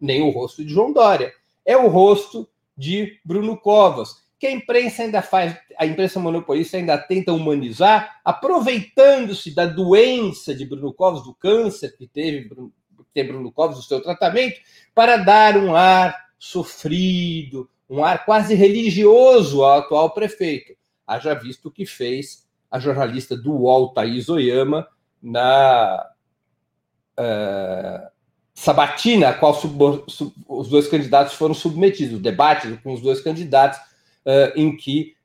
nem 0.00 0.22
o 0.22 0.30
rosto 0.30 0.64
de 0.64 0.72
João 0.72 0.94
Dória. 0.94 1.30
É 1.64 1.76
o 1.76 1.88
rosto 1.88 2.48
de 2.74 3.20
Bruno 3.22 3.54
Covas, 3.54 4.16
que 4.38 4.46
a 4.46 4.50
imprensa 4.50 5.02
ainda 5.02 5.20
faz, 5.20 5.54
a 5.76 5.84
imprensa 5.84 6.18
monopolista 6.18 6.78
ainda 6.78 6.96
tenta 6.96 7.34
humanizar, 7.34 8.18
aproveitando-se 8.24 9.54
da 9.54 9.66
doença 9.66 10.54
de 10.54 10.64
Bruno 10.64 10.90
Covas, 10.90 11.22
do 11.22 11.34
câncer 11.34 11.94
que 11.98 12.06
teve 12.06 12.48
Bruno, 12.48 12.72
Bruno 13.14 13.52
Covas, 13.52 13.76
do 13.76 13.82
seu 13.82 14.00
tratamento, 14.00 14.58
para 14.94 15.18
dar 15.18 15.54
um 15.58 15.76
ar 15.76 16.28
sofrido, 16.38 17.68
um 17.90 18.02
ar 18.02 18.24
quase 18.24 18.54
religioso 18.54 19.62
ao 19.62 19.80
atual 19.80 20.14
prefeito. 20.14 20.72
Haja 21.06 21.34
visto 21.34 21.66
o 21.66 21.70
que 21.70 21.84
fez 21.84 22.48
a 22.70 22.78
jornalista 22.78 23.36
do 23.36 23.52
UOL, 23.52 23.92
Thaís 23.92 24.30
Oyama, 24.30 24.86
na 25.22 26.06
uh, 27.18 28.08
sabatina 28.54 29.28
a 29.28 29.34
qual 29.34 29.54
sub, 29.54 30.04
sub, 30.08 30.32
os 30.48 30.68
dois 30.68 30.88
candidatos 30.88 31.34
foram 31.34 31.54
submetidos, 31.54 32.16
o 32.16 32.22
debate 32.22 32.68
com 32.82 32.92
os 32.92 33.00
dois 33.00 33.20
candidatos, 33.20 33.78
uh, 33.78 34.52
em 34.56 34.76
que 34.76 35.16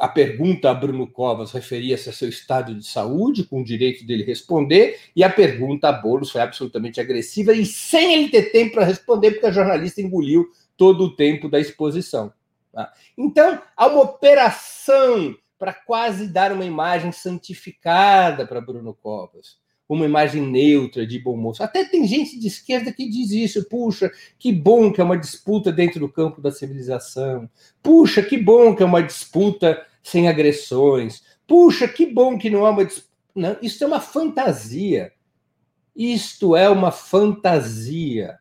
a 0.00 0.08
pergunta 0.08 0.70
a 0.70 0.74
Bruno 0.74 1.06
Covas 1.06 1.52
referia-se 1.52 2.08
a 2.08 2.12
seu 2.12 2.28
estado 2.28 2.74
de 2.74 2.86
saúde, 2.86 3.44
com 3.44 3.60
o 3.60 3.64
direito 3.64 4.06
dele 4.06 4.24
responder, 4.24 4.98
e 5.14 5.22
a 5.22 5.28
pergunta 5.28 5.88
a 5.88 5.92
Boulos 5.92 6.30
foi 6.30 6.40
absolutamente 6.40 6.98
agressiva 7.00 7.52
e 7.52 7.66
sem 7.66 8.14
ele 8.14 8.30
ter 8.30 8.50
tempo 8.50 8.72
para 8.72 8.86
responder, 8.86 9.32
porque 9.32 9.46
a 9.46 9.52
jornalista 9.52 10.00
engoliu 10.00 10.48
todo 10.74 11.04
o 11.04 11.14
tempo 11.14 11.50
da 11.50 11.60
exposição. 11.60 12.32
Tá? 12.72 12.90
Então, 13.16 13.60
há 13.76 13.86
uma 13.88 14.00
operação 14.00 15.36
para 15.60 15.72
quase 15.72 16.26
dar 16.26 16.50
uma 16.50 16.64
imagem 16.64 17.12
santificada 17.12 18.46
para 18.46 18.60
Bruno 18.60 18.94
Covas 18.94 19.60
uma 19.94 20.04
imagem 20.06 20.42
neutra, 20.46 21.04
de 21.04 21.18
bom 21.18 21.36
moço. 21.36 21.64
Até 21.64 21.84
tem 21.84 22.06
gente 22.06 22.38
de 22.38 22.46
esquerda 22.46 22.92
que 22.92 23.08
diz 23.08 23.32
isso. 23.32 23.68
Puxa, 23.68 24.10
que 24.38 24.52
bom 24.52 24.92
que 24.92 25.00
é 25.00 25.04
uma 25.04 25.18
disputa 25.18 25.72
dentro 25.72 25.98
do 25.98 26.08
campo 26.08 26.40
da 26.40 26.52
civilização. 26.52 27.50
Puxa, 27.82 28.22
que 28.22 28.38
bom 28.38 28.74
que 28.74 28.84
é 28.84 28.86
uma 28.86 29.02
disputa 29.02 29.84
sem 30.00 30.28
agressões. 30.28 31.24
Puxa, 31.44 31.88
que 31.88 32.06
bom 32.06 32.38
que 32.38 32.48
não 32.48 32.64
é 32.64 32.70
uma 32.70 32.84
disputa. 32.84 33.10
Não, 33.34 33.56
isso 33.60 33.82
é 33.82 33.86
uma 33.86 34.00
fantasia. 34.00 35.12
Isto 35.94 36.54
é 36.54 36.68
uma 36.68 36.92
fantasia. 36.92 38.38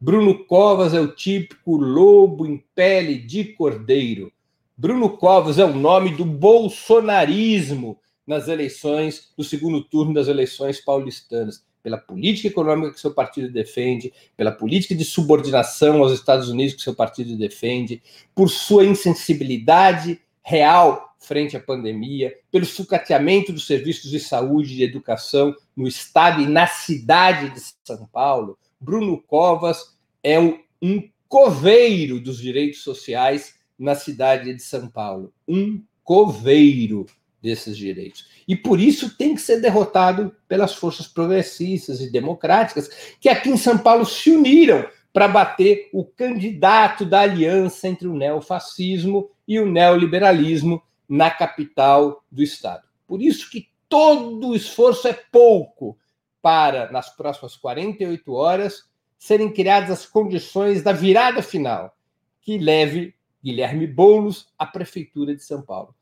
Bruno 0.00 0.44
Covas 0.44 0.94
é 0.94 1.00
o 1.00 1.12
típico 1.12 1.76
lobo 1.76 2.46
em 2.46 2.64
pele 2.72 3.18
de 3.18 3.46
cordeiro. 3.46 4.32
Bruno 4.76 5.16
Covas 5.16 5.58
é 5.58 5.64
o 5.64 5.74
nome 5.74 6.14
do 6.14 6.24
bolsonarismo 6.24 7.98
nas 8.26 8.46
eleições, 8.46 9.32
no 9.36 9.42
segundo 9.42 9.82
turno 9.82 10.12
das 10.12 10.28
eleições 10.28 10.80
paulistanas, 10.80 11.64
pela 11.82 11.96
política 11.96 12.48
econômica 12.48 12.92
que 12.92 13.00
seu 13.00 13.14
partido 13.14 13.50
defende, 13.50 14.12
pela 14.36 14.52
política 14.52 14.94
de 14.94 15.04
subordinação 15.04 16.02
aos 16.02 16.12
Estados 16.12 16.50
Unidos 16.50 16.74
que 16.74 16.82
seu 16.82 16.94
partido 16.94 17.38
defende, 17.38 18.02
por 18.34 18.50
sua 18.50 18.84
insensibilidade 18.84 20.20
real 20.42 21.14
frente 21.18 21.56
à 21.56 21.60
pandemia, 21.60 22.36
pelo 22.50 22.66
sucateamento 22.66 23.52
dos 23.52 23.66
serviços 23.66 24.10
de 24.10 24.20
saúde 24.20 24.74
e 24.74 24.76
de 24.76 24.84
educação 24.84 25.54
no 25.74 25.88
estado 25.88 26.42
e 26.42 26.46
na 26.46 26.66
cidade 26.66 27.50
de 27.50 27.60
São 27.82 28.06
Paulo, 28.12 28.58
Bruno 28.78 29.22
Covas 29.22 29.96
é 30.22 30.38
um, 30.38 30.58
coveiro 31.28 32.20
dos 32.20 32.38
direitos 32.38 32.82
sociais 32.82 33.55
na 33.78 33.94
cidade 33.94 34.54
de 34.54 34.62
São 34.62 34.88
Paulo. 34.88 35.32
Um 35.46 35.82
coveiro 36.02 37.06
desses 37.42 37.76
direitos. 37.76 38.26
E 38.48 38.56
por 38.56 38.80
isso 38.80 39.16
tem 39.16 39.34
que 39.34 39.40
ser 39.40 39.60
derrotado 39.60 40.34
pelas 40.48 40.74
forças 40.74 41.06
progressistas 41.06 42.00
e 42.00 42.10
democráticas 42.10 42.88
que 43.20 43.28
aqui 43.28 43.50
em 43.50 43.56
São 43.56 43.78
Paulo 43.78 44.04
se 44.04 44.30
uniram 44.30 44.86
para 45.12 45.28
bater 45.28 45.88
o 45.92 46.04
candidato 46.04 47.04
da 47.04 47.20
aliança 47.20 47.88
entre 47.88 48.06
o 48.06 48.16
neofascismo 48.16 49.30
e 49.46 49.58
o 49.58 49.70
neoliberalismo 49.70 50.82
na 51.08 51.30
capital 51.30 52.24
do 52.30 52.42
estado. 52.42 52.82
Por 53.06 53.22
isso 53.22 53.48
que 53.50 53.68
todo 53.88 54.48
o 54.48 54.56
esforço 54.56 55.06
é 55.08 55.12
pouco 55.12 55.96
para, 56.42 56.90
nas 56.90 57.08
próximas 57.14 57.56
48 57.56 58.32
horas, 58.32 58.84
serem 59.18 59.52
criadas 59.52 59.90
as 59.90 60.06
condições 60.06 60.82
da 60.82 60.92
virada 60.92 61.42
final 61.42 61.96
que 62.40 62.58
leve 62.58 63.15
Guilherme 63.46 63.86
Boulos 63.86 64.48
à 64.58 64.66
prefeitura 64.66 65.32
de 65.32 65.40
São 65.40 65.62
Paulo. 65.62 65.94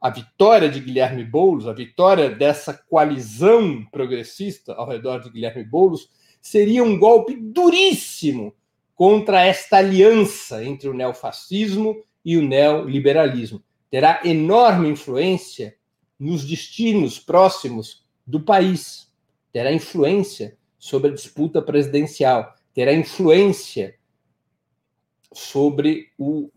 A 0.00 0.10
vitória 0.10 0.68
de 0.68 0.78
Guilherme 0.78 1.24
Boulos, 1.24 1.66
a 1.66 1.72
vitória 1.72 2.30
dessa 2.30 2.72
coalizão 2.72 3.84
progressista 3.90 4.74
ao 4.74 4.88
redor 4.88 5.18
de 5.18 5.28
Guilherme 5.28 5.64
Boulos, 5.64 6.08
seria 6.40 6.84
um 6.84 6.96
golpe 6.96 7.34
duríssimo 7.34 8.54
contra 8.94 9.44
esta 9.44 9.78
aliança 9.78 10.64
entre 10.64 10.88
o 10.88 10.94
neofascismo 10.94 12.00
e 12.24 12.36
o 12.36 12.42
neoliberalismo. 12.46 13.60
Terá 13.90 14.20
enorme 14.24 14.88
influência 14.88 15.76
nos 16.16 16.44
destinos 16.44 17.18
próximos 17.18 18.06
do 18.24 18.38
país, 18.38 19.12
terá 19.52 19.72
influência 19.72 20.56
sobre 20.78 21.10
a 21.10 21.14
disputa 21.14 21.60
presidencial, 21.60 22.54
terá 22.72 22.92
influência 22.92 23.96
sobre 25.32 26.12
o 26.16 26.50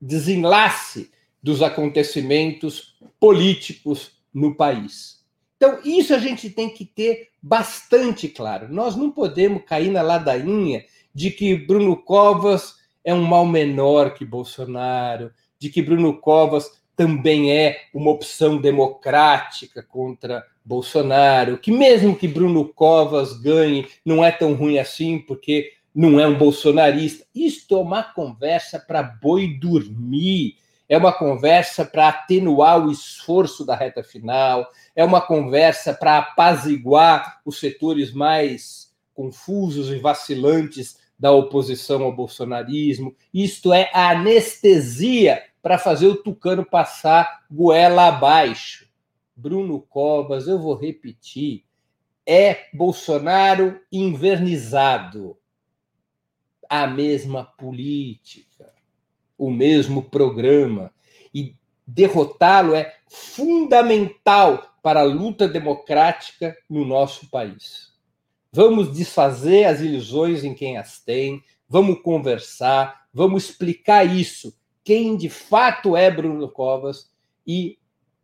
desenlace 0.00 1.10
dos 1.42 1.62
acontecimentos 1.62 2.96
políticos 3.18 4.12
no 4.32 4.54
país. 4.54 5.18
Então, 5.56 5.80
isso 5.84 6.14
a 6.14 6.18
gente 6.18 6.48
tem 6.50 6.70
que 6.70 6.84
ter 6.84 7.30
bastante 7.42 8.28
claro. 8.28 8.72
Nós 8.72 8.94
não 8.94 9.10
podemos 9.10 9.62
cair 9.64 9.90
na 9.90 10.02
ladainha 10.02 10.84
de 11.12 11.30
que 11.30 11.56
Bruno 11.56 11.96
Covas 11.96 12.76
é 13.04 13.12
um 13.12 13.22
mal 13.22 13.44
menor 13.44 14.14
que 14.14 14.24
Bolsonaro, 14.24 15.32
de 15.58 15.68
que 15.68 15.82
Bruno 15.82 16.20
Covas 16.20 16.70
também 16.94 17.52
é 17.52 17.86
uma 17.94 18.10
opção 18.10 18.58
democrática 18.58 19.82
contra 19.82 20.44
Bolsonaro, 20.64 21.58
que 21.58 21.72
mesmo 21.72 22.14
que 22.14 22.28
Bruno 22.28 22.68
Covas 22.68 23.32
ganhe, 23.40 23.86
não 24.04 24.24
é 24.24 24.30
tão 24.30 24.52
ruim 24.54 24.78
assim, 24.78 25.18
porque 25.18 25.72
não 25.94 26.18
é 26.20 26.26
um 26.26 26.36
bolsonarista. 26.36 27.24
Isto 27.34 27.76
é 27.76 27.78
uma 27.78 28.02
conversa 28.02 28.78
para 28.78 29.02
boi 29.02 29.58
dormir 29.58 30.56
é 30.88 30.96
uma 30.96 31.12
conversa 31.12 31.84
para 31.84 32.08
atenuar 32.08 32.86
o 32.86 32.90
esforço 32.90 33.64
da 33.64 33.76
reta 33.76 34.02
final, 34.02 34.66
é 34.96 35.04
uma 35.04 35.20
conversa 35.20 35.92
para 35.92 36.16
apaziguar 36.18 37.40
os 37.44 37.60
setores 37.60 38.12
mais 38.12 38.90
confusos 39.12 39.90
e 39.90 39.98
vacilantes 39.98 40.96
da 41.18 41.30
oposição 41.30 42.02
ao 42.04 42.12
bolsonarismo. 42.12 43.14
Isto 43.34 43.72
é 43.72 43.90
a 43.92 44.10
anestesia 44.10 45.42
para 45.60 45.76
fazer 45.76 46.06
o 46.06 46.16
tucano 46.16 46.64
passar 46.64 47.44
goela 47.50 48.08
abaixo. 48.08 48.88
Bruno 49.36 49.80
Covas, 49.80 50.48
eu 50.48 50.58
vou 50.58 50.74
repetir, 50.74 51.64
é 52.26 52.66
Bolsonaro 52.72 53.78
invernizado. 53.92 55.36
A 56.68 56.86
mesma 56.86 57.44
política 57.44 58.78
o 59.38 59.50
mesmo 59.50 60.02
programa. 60.02 60.92
E 61.32 61.54
derrotá-lo 61.86 62.74
é 62.74 62.96
fundamental 63.08 64.74
para 64.82 65.00
a 65.00 65.04
luta 65.04 65.48
democrática 65.48 66.56
no 66.68 66.84
nosso 66.84 67.30
país. 67.30 67.92
Vamos 68.52 68.92
desfazer 68.92 69.64
as 69.64 69.80
ilusões 69.80 70.42
em 70.42 70.54
quem 70.54 70.76
as 70.76 71.00
tem, 71.00 71.42
vamos 71.68 72.00
conversar, 72.02 73.06
vamos 73.12 73.44
explicar 73.44 74.04
isso, 74.04 74.56
quem 74.82 75.16
de 75.16 75.28
fato 75.28 75.96
é 75.96 76.10
Bruno 76.10 76.48
Covas 76.48 77.10
e 77.46 77.78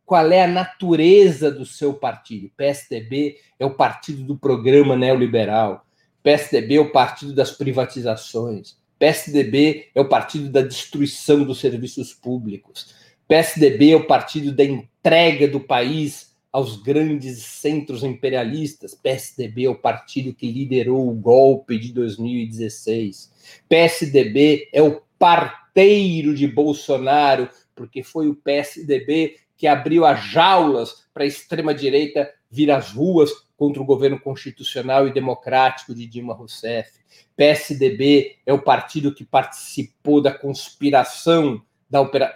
qual 0.04 0.32
é 0.32 0.44
a 0.44 0.48
natureza 0.48 1.50
do 1.50 1.64
seu 1.64 1.94
partido. 1.94 2.50
PSDB 2.56 3.38
é 3.58 3.64
o 3.66 3.74
partido 3.74 4.22
do 4.24 4.36
programa 4.36 4.96
neoliberal. 4.96 5.86
PSDB 6.24 6.76
é 6.76 6.80
o 6.80 6.90
partido 6.90 7.34
das 7.34 7.52
privatizações. 7.52 8.78
PSDB 8.98 9.90
é 9.94 10.00
o 10.00 10.08
partido 10.08 10.48
da 10.48 10.62
destruição 10.62 11.44
dos 11.44 11.60
serviços 11.60 12.14
públicos. 12.14 12.94
PSDB 13.28 13.90
é 13.90 13.96
o 13.96 14.06
partido 14.06 14.50
da 14.50 14.64
entrega 14.64 15.46
do 15.46 15.60
país 15.60 16.34
aos 16.50 16.80
grandes 16.80 17.42
centros 17.42 18.02
imperialistas. 18.02 18.94
PSDB 18.94 19.66
é 19.66 19.68
o 19.68 19.74
partido 19.74 20.32
que 20.32 20.50
liderou 20.50 21.10
o 21.10 21.14
golpe 21.14 21.78
de 21.78 21.92
2016. 21.92 23.30
PSDB 23.68 24.70
é 24.72 24.82
o 24.82 25.02
parteiro 25.18 26.34
de 26.34 26.46
Bolsonaro, 26.46 27.50
porque 27.74 28.02
foi 28.02 28.28
o 28.28 28.34
PSDB 28.34 29.36
que 29.58 29.66
abriu 29.66 30.06
as 30.06 30.24
jaulas 30.24 31.04
para 31.12 31.24
a 31.24 31.26
extrema-direita 31.26 32.32
vir 32.50 32.70
às 32.70 32.92
ruas 32.92 33.30
contra 33.56 33.80
o 33.80 33.84
governo 33.86 34.18
constitucional 34.18 35.06
e 35.06 35.12
democrático 35.12 35.94
de 35.94 36.06
Dilma 36.06 36.34
Rousseff. 36.34 36.90
PSDB 37.36 38.36
é 38.44 38.52
o 38.52 38.62
partido 38.62 39.14
que 39.14 39.24
participou 39.24 40.20
da 40.20 40.32
conspiração 40.32 41.62
da 41.88 42.00
opera... 42.00 42.34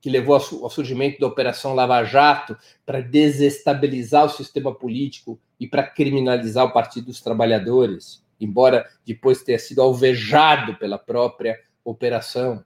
que 0.00 0.10
levou 0.10 0.34
ao 0.34 0.70
surgimento 0.70 1.20
da 1.20 1.26
Operação 1.26 1.74
Lava 1.74 2.04
Jato 2.04 2.56
para 2.84 3.00
desestabilizar 3.00 4.26
o 4.26 4.30
sistema 4.30 4.74
político 4.74 5.40
e 5.58 5.66
para 5.66 5.82
criminalizar 5.82 6.66
o 6.66 6.72
Partido 6.72 7.06
dos 7.06 7.20
Trabalhadores, 7.20 8.22
embora 8.38 8.86
depois 9.06 9.42
tenha 9.42 9.58
sido 9.58 9.80
alvejado 9.80 10.76
pela 10.76 10.98
própria 10.98 11.58
operação. 11.84 12.64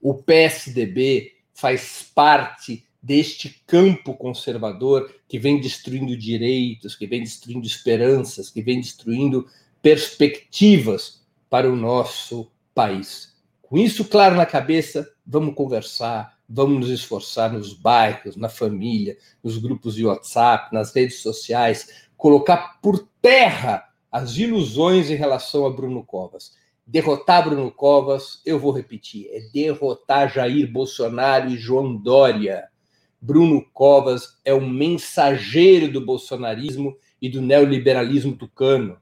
O 0.00 0.14
PSDB 0.14 1.32
faz 1.52 2.08
parte 2.14 2.87
deste 3.02 3.62
campo 3.66 4.14
conservador 4.14 5.12
que 5.28 5.38
vem 5.38 5.60
destruindo 5.60 6.16
direitos, 6.16 6.96
que 6.96 7.06
vem 7.06 7.20
destruindo 7.20 7.66
esperanças, 7.66 8.50
que 8.50 8.62
vem 8.62 8.80
destruindo 8.80 9.46
perspectivas 9.80 11.22
para 11.48 11.70
o 11.70 11.76
nosso 11.76 12.50
país. 12.74 13.34
Com 13.62 13.78
isso 13.78 14.04
claro 14.04 14.34
na 14.34 14.46
cabeça, 14.46 15.08
vamos 15.26 15.54
conversar, 15.54 16.38
vamos 16.48 16.80
nos 16.80 16.90
esforçar 16.90 17.52
nos 17.52 17.72
bairros, 17.72 18.36
na 18.36 18.48
família, 18.48 19.16
nos 19.42 19.58
grupos 19.58 19.94
de 19.94 20.06
WhatsApp, 20.06 20.74
nas 20.74 20.94
redes 20.94 21.20
sociais, 21.20 22.08
colocar 22.16 22.80
por 22.80 23.06
terra 23.20 23.84
as 24.10 24.36
ilusões 24.36 25.10
em 25.10 25.14
relação 25.14 25.66
a 25.66 25.70
Bruno 25.70 26.02
Covas. 26.02 26.56
Derrotar 26.86 27.44
Bruno 27.44 27.70
Covas, 27.70 28.40
eu 28.44 28.58
vou 28.58 28.72
repetir, 28.72 29.28
é 29.30 29.40
derrotar 29.52 30.32
Jair 30.32 30.70
Bolsonaro 30.72 31.50
e 31.50 31.58
João 31.58 31.94
Dória 31.94 32.68
Bruno 33.20 33.64
Covas 33.72 34.38
é 34.44 34.54
um 34.54 34.68
mensageiro 34.68 35.90
do 35.90 36.04
bolsonarismo 36.04 36.96
e 37.20 37.28
do 37.28 37.42
neoliberalismo 37.42 38.36
tucano. 38.36 38.96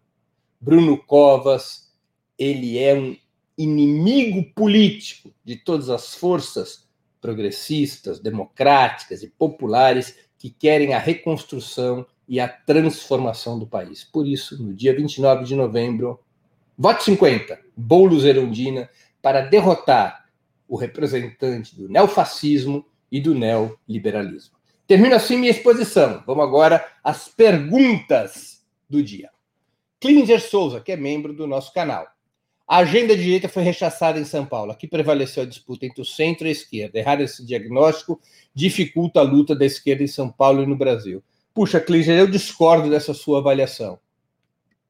Bruno 0.60 0.96
Covas, 0.96 1.92
ele 2.38 2.78
é 2.78 2.94
um 2.94 3.16
inimigo 3.56 4.44
político 4.54 5.32
de 5.44 5.56
todas 5.56 5.90
as 5.90 6.14
forças 6.14 6.86
progressistas, 7.20 8.20
democráticas 8.20 9.22
e 9.22 9.28
populares 9.28 10.16
que 10.38 10.50
querem 10.50 10.94
a 10.94 10.98
reconstrução 10.98 12.06
e 12.28 12.40
a 12.40 12.48
transformação 12.48 13.58
do 13.58 13.66
país. 13.66 14.04
Por 14.04 14.26
isso, 14.26 14.62
no 14.62 14.74
dia 14.74 14.94
29 14.94 15.44
de 15.44 15.54
novembro, 15.54 16.20
vote 16.76 17.04
50, 17.04 17.58
Boulos 17.76 18.24
Erundina, 18.24 18.88
para 19.22 19.40
derrotar 19.40 20.26
o 20.68 20.76
representante 20.76 21.76
do 21.76 21.88
neofascismo 21.88 22.84
e 23.10 23.20
do 23.20 23.34
neoliberalismo. 23.34 24.56
Termino 24.86 25.14
assim 25.14 25.36
minha 25.36 25.50
exposição. 25.50 26.22
Vamos 26.26 26.44
agora 26.44 26.86
às 27.02 27.28
perguntas 27.28 28.64
do 28.88 29.02
dia. 29.02 29.30
Klinger 30.00 30.40
Souza, 30.40 30.80
que 30.80 30.92
é 30.92 30.96
membro 30.96 31.32
do 31.32 31.46
nosso 31.46 31.72
canal. 31.72 32.06
A 32.68 32.78
agenda 32.78 33.16
de 33.16 33.22
direita 33.22 33.48
foi 33.48 33.62
rechaçada 33.62 34.18
em 34.18 34.24
São 34.24 34.44
Paulo. 34.44 34.72
Aqui 34.72 34.88
prevaleceu 34.88 35.44
a 35.44 35.46
disputa 35.46 35.86
entre 35.86 36.02
o 36.02 36.04
centro 36.04 36.46
e 36.46 36.48
a 36.48 36.52
esquerda. 36.52 36.98
Errar 36.98 37.20
esse 37.20 37.44
diagnóstico 37.44 38.20
dificulta 38.52 39.20
a 39.20 39.22
luta 39.22 39.54
da 39.54 39.64
esquerda 39.64 40.02
em 40.02 40.08
São 40.08 40.30
Paulo 40.30 40.62
e 40.62 40.66
no 40.66 40.76
Brasil. 40.76 41.22
Puxa, 41.54 41.80
Klinger, 41.80 42.18
eu 42.18 42.26
discordo 42.26 42.90
dessa 42.90 43.14
sua 43.14 43.38
avaliação. 43.38 43.98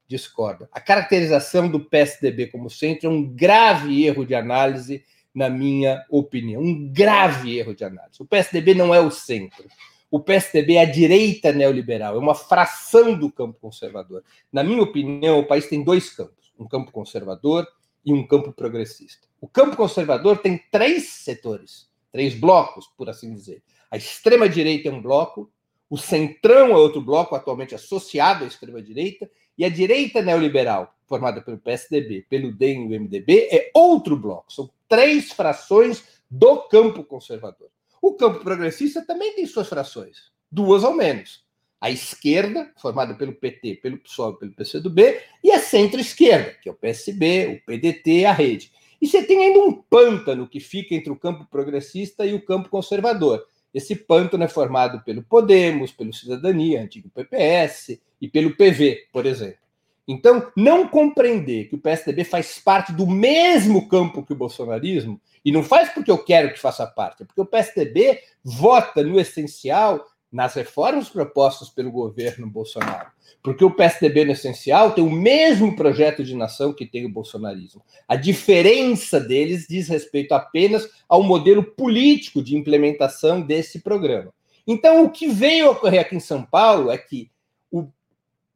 Discordo. 0.07 0.67
A 0.71 0.79
caracterização 0.79 1.69
do 1.69 1.79
PSDB 1.79 2.47
como 2.47 2.69
centro 2.69 3.07
é 3.07 3.11
um 3.11 3.23
grave 3.23 4.05
erro 4.05 4.25
de 4.25 4.33
análise 4.33 5.03
na 5.37 5.51
minha 5.51 6.03
opinião. 6.09 6.63
Um 6.63 6.91
grave 6.91 7.59
erro 7.59 7.75
de 7.75 7.83
análise. 7.83 8.19
O 8.19 8.25
PSDB 8.25 8.73
não 8.73 8.91
é 8.93 8.99
o 8.99 9.11
centro. 9.11 9.65
O 10.09 10.19
PSDB 10.19 10.77
é 10.77 10.81
a 10.81 10.85
direita 10.85 11.51
neoliberal, 11.51 12.15
é 12.15 12.17
uma 12.17 12.33
fração 12.33 13.15
do 13.15 13.31
campo 13.31 13.59
conservador. 13.61 14.23
Na 14.51 14.63
minha 14.63 14.81
opinião, 14.81 15.37
o 15.37 15.45
país 15.45 15.67
tem 15.67 15.83
dois 15.83 16.09
campos: 16.09 16.51
um 16.57 16.67
campo 16.67 16.91
conservador 16.91 17.67
e 18.03 18.11
um 18.11 18.25
campo 18.25 18.51
progressista. 18.51 19.27
O 19.39 19.47
campo 19.47 19.77
conservador 19.77 20.39
tem 20.39 20.59
três 20.71 21.09
setores, 21.09 21.87
três 22.11 22.33
blocos, 22.33 22.87
por 22.97 23.07
assim 23.07 23.31
dizer. 23.31 23.61
A 23.91 23.97
extrema-direita 23.97 24.89
é 24.89 24.91
um 24.91 25.03
bloco, 25.03 25.51
o 25.87 25.97
centrão 25.99 26.71
é 26.71 26.77
outro 26.77 26.99
bloco, 26.99 27.35
atualmente 27.35 27.75
associado 27.75 28.43
à 28.43 28.47
extrema-direita, 28.47 29.29
e 29.55 29.63
a 29.63 29.69
direita 29.69 30.19
neoliberal, 30.19 30.95
formada 31.05 31.41
pelo 31.41 31.59
PSDB, 31.59 32.25
pelo 32.27 32.51
DEM 32.51 32.85
e 32.85 32.97
o 32.97 33.01
MDB, 33.01 33.49
é 33.51 33.69
outro 33.75 34.17
bloco. 34.17 34.51
São 34.51 34.67
três 34.87 35.31
frações 35.31 36.03
do 36.29 36.57
campo 36.67 37.03
conservador. 37.03 37.69
O 38.01 38.13
campo 38.13 38.39
progressista 38.39 39.05
também 39.05 39.33
tem 39.33 39.45
suas 39.45 39.67
frações, 39.67 40.31
duas 40.51 40.83
ao 40.83 40.93
menos. 40.93 41.45
A 41.79 41.91
esquerda, 41.91 42.71
formada 42.77 43.13
pelo 43.13 43.33
PT, 43.33 43.75
pelo 43.75 43.99
PSOL 43.99 44.35
pelo 44.35 44.53
PCdoB, 44.53 45.19
e 45.43 45.51
a 45.51 45.59
centro-esquerda, 45.59 46.55
que 46.61 46.69
é 46.69 46.71
o 46.71 46.75
PSB, 46.75 47.47
o 47.47 47.65
PDT 47.65 48.25
a 48.25 48.33
Rede. 48.33 48.71
E 48.99 49.07
você 49.07 49.23
tem 49.23 49.45
ainda 49.45 49.59
um 49.59 49.73
pântano 49.73 50.47
que 50.47 50.59
fica 50.59 50.95
entre 50.95 51.11
o 51.11 51.15
campo 51.15 51.45
progressista 51.45 52.25
e 52.25 52.33
o 52.33 52.43
campo 52.43 52.69
conservador. 52.69 53.45
Esse 53.71 53.95
pântano 53.95 54.43
é 54.43 54.47
formado 54.47 55.03
pelo 55.03 55.21
Podemos, 55.21 55.91
pelo 55.91 56.11
Cidadania, 56.11 56.81
antigo 56.81 57.09
PPS, 57.09 57.99
e 58.19 58.27
pelo 58.27 58.55
PV, 58.55 59.07
por 59.11 59.25
exemplo. 59.25 59.66
Então, 60.07 60.49
não 60.55 60.87
compreender 60.87 61.67
que 61.67 61.75
o 61.75 61.79
PSDB 61.79 62.23
faz 62.23 62.57
parte 62.59 62.93
do 62.93 63.05
mesmo 63.05 63.89
campo 63.89 64.25
que 64.25 64.31
o 64.31 64.37
bolsonarismo, 64.37 65.19
e 65.43 65.51
não 65.51 65.61
faz 65.61 65.89
porque 65.89 66.09
eu 66.09 66.17
quero 66.17 66.53
que 66.53 66.59
faça 66.59 66.87
parte, 66.87 67.23
é 67.23 67.25
porque 67.25 67.41
o 67.41 67.45
PSDB 67.45 68.21
vota 68.43 69.03
no 69.03 69.19
essencial 69.19 70.05
nas 70.31 70.53
reformas 70.53 71.09
propostas 71.09 71.69
pelo 71.69 71.91
governo 71.91 72.49
Bolsonaro. 72.49 73.09
Porque 73.41 73.63
o 73.63 73.71
PSDB, 73.71 74.25
no 74.25 74.33
essencial, 74.33 74.91
tem 74.91 75.03
o 75.03 75.11
mesmo 75.11 75.75
projeto 75.75 76.23
de 76.23 76.35
nação 76.35 76.73
que 76.73 76.85
tem 76.85 77.05
o 77.05 77.09
bolsonarismo. 77.09 77.81
A 78.07 78.15
diferença 78.15 79.19
deles 79.19 79.65
diz 79.67 79.87
respeito 79.87 80.33
apenas 80.33 80.89
ao 81.07 81.23
modelo 81.23 81.63
político 81.63 82.41
de 82.41 82.55
implementação 82.55 83.41
desse 83.41 83.79
programa. 83.79 84.33
Então, 84.65 85.05
o 85.05 85.09
que 85.09 85.27
veio 85.27 85.67
a 85.67 85.71
ocorrer 85.71 86.01
aqui 86.01 86.15
em 86.15 86.19
São 86.19 86.43
Paulo 86.43 86.91
é 86.91 86.97
que 86.97 87.31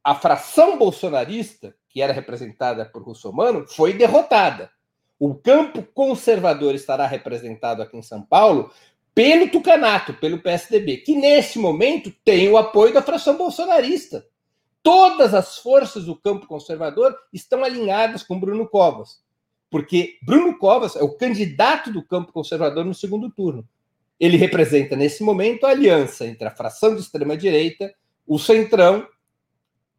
a 0.04 0.16
fração 0.16 0.78
bolsonarista, 0.78 1.76
que 1.90 2.02
era 2.02 2.14
representada 2.14 2.86
por 2.86 3.04
Russomano, 3.04 3.68
foi 3.68 3.94
derrotada. 3.94 4.72
O 5.20 5.36
campo 5.36 5.84
conservador 5.94 6.74
estará 6.74 7.06
representado 7.06 7.82
aqui 7.82 7.96
em 7.96 8.02
São 8.02 8.22
Paulo 8.24 8.72
pelo 9.14 9.50
Tucanato, 9.50 10.14
pelo 10.16 10.42
PSDB, 10.42 10.98
que 10.98 11.16
nesse 11.16 11.60
momento 11.60 12.12
tem 12.24 12.50
o 12.50 12.58
apoio 12.58 12.94
da 12.94 13.02
fração 13.02 13.38
bolsonarista. 13.38 14.26
Todas 14.82 15.34
as 15.34 15.60
forças 15.60 16.06
do 16.06 16.16
campo 16.16 16.48
conservador 16.48 17.16
estão 17.32 17.64
alinhadas 17.64 18.24
com 18.24 18.40
Bruno 18.40 18.68
Covas, 18.68 19.22
porque 19.70 20.18
Bruno 20.24 20.58
Covas 20.58 20.96
é 20.96 21.04
o 21.04 21.16
candidato 21.16 21.92
do 21.92 22.04
campo 22.04 22.34
conservador 22.34 22.84
no 22.84 22.96
segundo 22.96 23.30
turno. 23.30 23.68
Ele 24.20 24.38
representa, 24.38 24.96
nesse 24.96 25.24
momento, 25.24 25.66
a 25.66 25.70
aliança 25.70 26.26
entre 26.26 26.48
a 26.48 26.56
fração 26.56 26.96
de 26.96 27.02
extrema-direita, 27.02 27.94
o 28.26 28.40
Centrão 28.40 29.08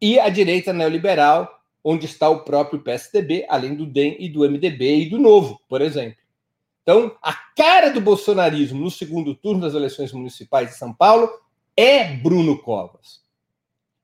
e 0.03 0.19
a 0.19 0.27
direita 0.27 0.73
neoliberal, 0.73 1.61
onde 1.81 2.05
está 2.07 2.27
o 2.27 2.43
próprio 2.43 2.81
PSDB, 2.81 3.45
além 3.47 3.73
do 3.73 3.85
DEM 3.85 4.17
e 4.19 4.27
do 4.27 4.41
MDB 4.41 4.97
e 4.97 5.09
do 5.09 5.17
Novo, 5.17 5.61
por 5.69 5.81
exemplo. 5.81 6.17
Então, 6.81 7.15
a 7.21 7.33
cara 7.33 7.89
do 7.89 8.01
bolsonarismo 8.01 8.83
no 8.83 8.91
segundo 8.91 9.33
turno 9.33 9.61
das 9.61 9.73
eleições 9.73 10.11
municipais 10.11 10.71
de 10.71 10.75
São 10.75 10.93
Paulo 10.93 11.29
é 11.77 12.03
Bruno 12.17 12.61
Covas. 12.61 13.21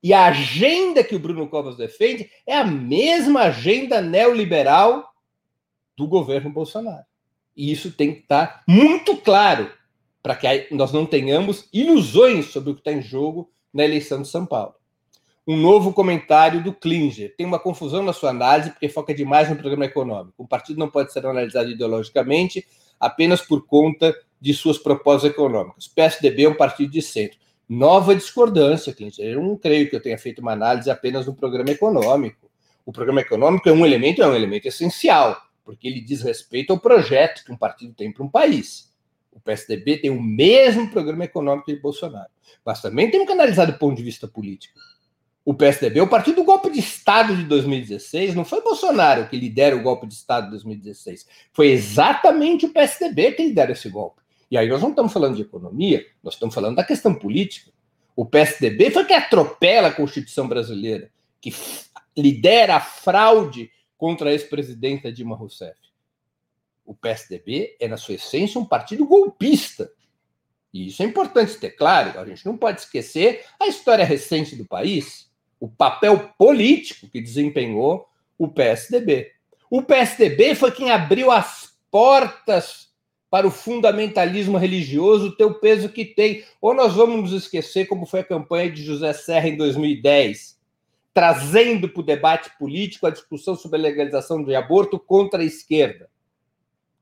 E 0.01 0.13
a 0.13 0.27
agenda 0.27 1.03
que 1.03 1.17
o 1.17 1.19
Bruno 1.19 1.49
Covas 1.49 1.75
defende 1.75 2.31
é 2.47 2.55
a 2.55 2.63
mesma 2.63 3.41
agenda 3.41 4.01
neoliberal 4.01 5.13
do 5.97 6.07
governo 6.07 6.49
Bolsonaro. 6.49 7.03
E 7.57 7.73
isso 7.73 7.91
tem 7.91 8.13
que 8.13 8.21
estar 8.21 8.63
muito 8.65 9.17
claro 9.17 9.69
para 10.23 10.37
que 10.37 10.73
nós 10.73 10.93
não 10.93 11.05
tenhamos 11.05 11.67
ilusões 11.73 12.45
sobre 12.45 12.71
o 12.71 12.75
que 12.75 12.79
está 12.79 12.93
em 12.93 13.01
jogo 13.01 13.51
na 13.73 13.83
eleição 13.83 14.21
de 14.21 14.29
São 14.29 14.45
Paulo 14.45 14.78
um 15.49 15.57
novo 15.57 15.91
comentário 15.91 16.63
do 16.63 16.71
Klinger. 16.71 17.33
Tem 17.35 17.43
uma 17.43 17.57
confusão 17.57 18.03
na 18.03 18.13
sua 18.13 18.29
análise, 18.29 18.69
porque 18.69 18.87
foca 18.87 19.15
demais 19.15 19.49
no 19.49 19.55
programa 19.55 19.83
econômico. 19.83 20.35
O 20.37 20.47
partido 20.47 20.77
não 20.77 20.87
pode 20.87 21.11
ser 21.11 21.25
analisado 21.25 21.71
ideologicamente 21.71 22.67
apenas 22.99 23.41
por 23.41 23.65
conta 23.65 24.15
de 24.39 24.53
suas 24.53 24.77
propostas 24.77 25.31
econômicas. 25.31 25.87
PSDB 25.87 26.43
é 26.43 26.49
um 26.49 26.53
partido 26.53 26.91
de 26.91 27.01
centro. 27.01 27.39
Nova 27.67 28.13
discordância, 28.13 28.93
Klinger. 28.93 29.25
Eu 29.25 29.41
não 29.41 29.57
creio 29.57 29.89
que 29.89 29.95
eu 29.95 29.99
tenha 29.99 30.19
feito 30.19 30.37
uma 30.37 30.51
análise 30.51 30.91
apenas 30.91 31.25
no 31.25 31.33
programa 31.33 31.71
econômico. 31.71 32.47
O 32.85 32.91
programa 32.91 33.21
econômico 33.21 33.67
é 33.67 33.71
um 33.71 33.83
elemento, 33.83 34.21
é 34.21 34.27
um 34.27 34.35
elemento 34.35 34.67
essencial, 34.67 35.35
porque 35.65 35.87
ele 35.87 35.99
diz 35.99 36.21
respeito 36.21 36.73
ao 36.73 36.79
projeto 36.79 37.43
que 37.43 37.51
um 37.51 37.57
partido 37.57 37.95
tem 37.95 38.11
para 38.11 38.23
um 38.23 38.29
país. 38.29 38.93
O 39.31 39.39
PSDB 39.39 39.97
tem 39.97 40.11
o 40.11 40.21
mesmo 40.21 40.91
programa 40.91 41.23
econômico 41.25 41.73
de 41.73 41.79
Bolsonaro, 41.79 42.29
mas 42.63 42.83
também 42.83 43.09
tem 43.09 43.25
que 43.25 43.31
analisar 43.31 43.65
do 43.65 43.79
ponto 43.79 43.97
de 43.97 44.03
vista 44.03 44.27
político. 44.27 44.77
O 45.49 45.53
PSDB, 45.55 45.99
o 45.99 46.07
partido 46.07 46.35
do 46.35 46.43
golpe 46.43 46.69
de 46.69 46.77
Estado 46.77 47.35
de 47.35 47.43
2016, 47.45 48.35
não 48.35 48.45
foi 48.45 48.61
Bolsonaro 48.61 49.27
que 49.27 49.35
lidera 49.35 49.75
o 49.75 49.81
golpe 49.81 50.05
de 50.05 50.13
Estado 50.13 50.43
de 50.43 50.51
2016, 50.51 51.25
foi 51.51 51.71
exatamente 51.71 52.67
o 52.67 52.69
PSDB 52.69 53.31
que 53.31 53.47
lidera 53.47 53.71
esse 53.71 53.89
golpe. 53.89 54.21
E 54.51 54.55
aí 54.55 54.69
nós 54.69 54.79
não 54.79 54.91
estamos 54.91 55.11
falando 55.11 55.37
de 55.37 55.41
economia, 55.41 56.05
nós 56.21 56.35
estamos 56.35 56.53
falando 56.53 56.75
da 56.75 56.83
questão 56.83 57.15
política. 57.15 57.71
O 58.15 58.27
PSDB 58.27 58.91
foi 58.91 59.05
que 59.05 59.13
atropela 59.13 59.87
a 59.87 59.91
Constituição 59.91 60.47
brasileira, 60.47 61.09
que 61.41 61.51
lidera 62.15 62.75
a 62.75 62.79
fraude 62.79 63.71
contra 63.97 64.29
a 64.29 64.33
ex-presidenta 64.33 65.11
Dilma 65.11 65.35
Rousseff. 65.35 65.79
O 66.85 66.93
PSDB 66.93 67.75
é, 67.79 67.87
na 67.87 67.97
sua 67.97 68.13
essência, 68.13 68.61
um 68.61 68.65
partido 68.65 69.03
golpista. 69.03 69.91
E 70.71 70.89
isso 70.89 71.01
é 71.01 71.07
importante 71.07 71.57
ter 71.57 71.71
claro. 71.71 72.19
A 72.19 72.25
gente 72.27 72.45
não 72.45 72.55
pode 72.55 72.81
esquecer 72.81 73.43
a 73.59 73.65
história 73.65 74.05
recente 74.05 74.55
do 74.55 74.67
país, 74.67 75.27
o 75.59 75.67
papel 75.67 76.31
político 76.37 77.07
que 77.09 77.21
desempenhou 77.21 78.07
o 78.37 78.47
PSDB. 78.47 79.31
O 79.69 79.83
PSDB 79.83 80.55
foi 80.55 80.71
quem 80.71 80.89
abriu 80.91 81.29
as 81.29 81.73
portas 81.91 82.89
para 83.29 83.45
o 83.45 83.51
fundamentalismo 83.51 84.57
religioso 84.57 85.35
ter 85.35 85.43
o 85.43 85.59
peso 85.59 85.89
que 85.89 86.05
tem. 86.05 86.43
Ou 86.61 86.73
nós 86.73 86.93
vamos 86.93 87.31
nos 87.31 87.43
esquecer 87.43 87.85
como 87.85 88.05
foi 88.05 88.21
a 88.21 88.25
campanha 88.25 88.71
de 88.71 88.83
José 88.83 89.13
Serra 89.13 89.49
em 89.49 89.57
2010, 89.57 90.57
trazendo 91.13 91.89
para 91.89 91.99
o 91.99 92.05
debate 92.05 92.49
político 92.57 93.05
a 93.05 93.11
discussão 93.11 93.55
sobre 93.55 93.77
a 93.77 93.81
legalização 93.81 94.41
do 94.41 94.55
aborto 94.55 94.97
contra 94.97 95.41
a 95.41 95.45
esquerda. 95.45 96.09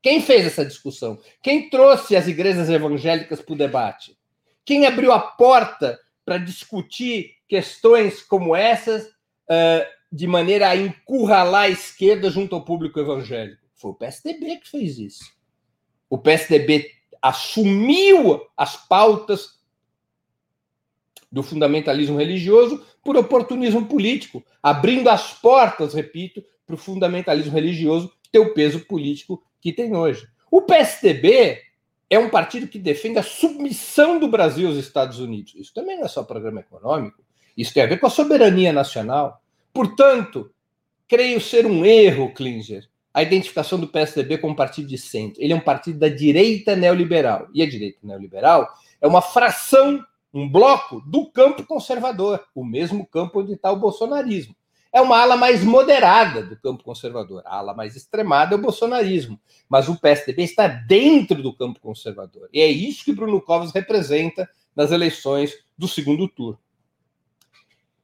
Quem 0.01 0.21
fez 0.21 0.45
essa 0.45 0.65
discussão? 0.65 1.19
Quem 1.41 1.69
trouxe 1.69 2.15
as 2.15 2.27
igrejas 2.27 2.69
evangélicas 2.69 3.41
para 3.41 3.53
o 3.53 3.57
debate? 3.57 4.17
Quem 4.65 4.85
abriu 4.85 5.11
a 5.11 5.19
porta 5.19 5.97
para 6.27 6.37
discutir 6.37 7.35
questões 7.47 8.21
como 8.21 8.53
essas 8.53 9.05
uh, 9.05 9.87
de 10.11 10.27
maneira 10.27 10.67
a 10.67 10.75
encurralar 10.75 11.63
a 11.63 11.69
esquerda 11.69 12.29
junto 12.29 12.53
ao 12.53 12.65
público 12.65 12.99
evangélico? 12.99 13.65
Foi 13.75 13.91
o 13.91 13.95
PSDB 13.95 14.57
que 14.57 14.69
fez 14.69 14.99
isso 14.99 15.37
o 16.09 16.17
PSDB 16.17 16.91
assumiu 17.21 18.41
as 18.55 18.75
pautas 18.87 19.57
do 21.31 21.43
fundamentalismo 21.43 22.17
religioso 22.17 22.85
por 23.03 23.17
oportunismo 23.17 23.85
político, 23.85 24.43
abrindo 24.63 25.09
as 25.09 25.33
portas, 25.33 25.93
repito, 25.93 26.43
para 26.65 26.75
o 26.75 26.77
fundamentalismo 26.77 27.51
religioso 27.51 28.11
ter 28.31 28.39
o 28.39 28.53
peso 28.53 28.85
político 28.85 29.43
que 29.59 29.73
tem 29.73 29.95
hoje. 29.95 30.27
O 30.49 30.61
PSDB 30.61 31.61
é 32.09 32.17
um 32.17 32.29
partido 32.29 32.67
que 32.67 32.79
defende 32.79 33.19
a 33.19 33.23
submissão 33.23 34.19
do 34.19 34.27
Brasil 34.27 34.67
aos 34.67 34.77
Estados 34.77 35.19
Unidos. 35.19 35.53
Isso 35.55 35.73
também 35.73 35.97
não 35.97 36.05
é 36.05 36.07
só 36.07 36.23
programa 36.23 36.61
econômico, 36.61 37.21
isso 37.55 37.73
tem 37.73 37.83
a 37.83 37.87
ver 37.87 37.99
com 37.99 38.07
a 38.07 38.09
soberania 38.09 38.71
nacional. 38.71 39.41
Portanto, 39.73 40.51
creio 41.07 41.41
ser 41.41 41.65
um 41.65 41.83
erro, 41.83 42.33
Klinger, 42.33 42.87
a 43.13 43.23
identificação 43.23 43.79
do 43.79 43.87
PSDB 43.87 44.37
como 44.37 44.55
partido 44.55 44.87
de 44.87 44.97
centro. 44.97 45.41
Ele 45.41 45.53
é 45.53 45.55
um 45.55 45.61
partido 45.61 45.97
da 45.97 46.07
direita 46.07 46.75
neoliberal. 46.75 47.47
E 47.53 47.63
a 47.63 47.69
direita 47.69 47.97
neoliberal 48.03 48.69
é 49.01 49.07
uma 49.07 49.21
fração, 49.21 50.03
um 50.31 50.47
bloco 50.47 51.01
do 51.01 51.25
campo 51.31 51.65
conservador, 51.65 52.43
o 52.53 52.63
mesmo 52.63 53.07
campo 53.07 53.41
onde 53.41 53.53
está 53.53 53.71
o 53.71 53.79
bolsonarismo. 53.79 54.55
É 54.97 55.01
uma 55.01 55.19
ala 55.19 55.37
mais 55.37 55.63
moderada 55.63 56.41
do 56.41 56.57
campo 56.57 56.83
conservador. 56.83 57.43
A 57.45 57.57
ala 57.57 57.71
mais 57.75 57.95
extremada 57.95 58.55
é 58.55 58.57
o 58.57 58.61
bolsonarismo. 58.61 59.39
Mas 59.69 59.87
o 59.87 59.95
PSDB 59.95 60.41
está 60.41 60.67
dentro 60.67 61.39
do 61.39 61.55
campo 61.55 61.79
conservador. 61.79 62.49
E 62.51 62.59
é 62.59 62.67
isso 62.67 63.05
que 63.05 63.13
Bruno 63.13 63.39
Covas 63.39 63.71
representa 63.71 64.49
nas 64.75 64.89
eleições 64.89 65.53
do 65.77 65.87
segundo 65.87 66.27
turno. 66.27 66.57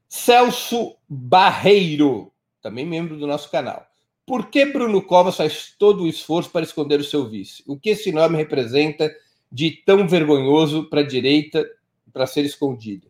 Celso 0.08 0.96
Barreiro, 1.10 2.32
também 2.62 2.86
membro 2.86 3.18
do 3.18 3.26
nosso 3.26 3.50
canal. 3.50 3.88
Por 4.24 4.52
que 4.52 4.64
Bruno 4.64 5.02
Covas 5.02 5.38
faz 5.38 5.74
todo 5.76 6.04
o 6.04 6.08
esforço 6.08 6.52
para 6.52 6.62
esconder 6.62 7.00
o 7.00 7.04
seu 7.04 7.28
vice? 7.28 7.64
O 7.66 7.76
que 7.76 7.90
esse 7.90 8.12
nome 8.12 8.38
representa 8.38 9.12
de 9.52 9.72
tão 9.84 10.08
vergonhoso 10.08 10.88
para 10.92 11.02
a 11.02 11.08
direita 11.08 11.68
para 12.14 12.28
ser 12.28 12.46
escondido? 12.46 13.08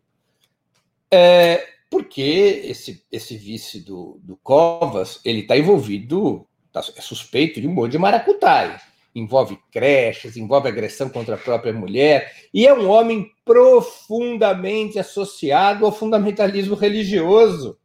É, 1.10 1.73
porque 1.94 2.60
esse, 2.64 3.06
esse 3.12 3.36
vice 3.36 3.78
do, 3.78 4.18
do 4.20 4.36
Covas 4.38 5.20
ele 5.24 5.42
está 5.42 5.56
envolvido, 5.56 6.44
tá, 6.72 6.80
é 6.96 7.00
suspeito 7.00 7.60
de 7.60 7.68
um 7.68 7.72
monte 7.72 7.92
de 7.92 7.98
maracutaia. 7.98 8.80
Envolve 9.14 9.56
creches, 9.70 10.36
envolve 10.36 10.66
agressão 10.66 11.08
contra 11.08 11.36
a 11.36 11.38
própria 11.38 11.72
mulher, 11.72 12.34
e 12.52 12.66
é 12.66 12.74
um 12.74 12.90
homem 12.90 13.30
profundamente 13.44 14.98
associado 14.98 15.86
ao 15.86 15.92
fundamentalismo 15.92 16.74
religioso, 16.74 17.78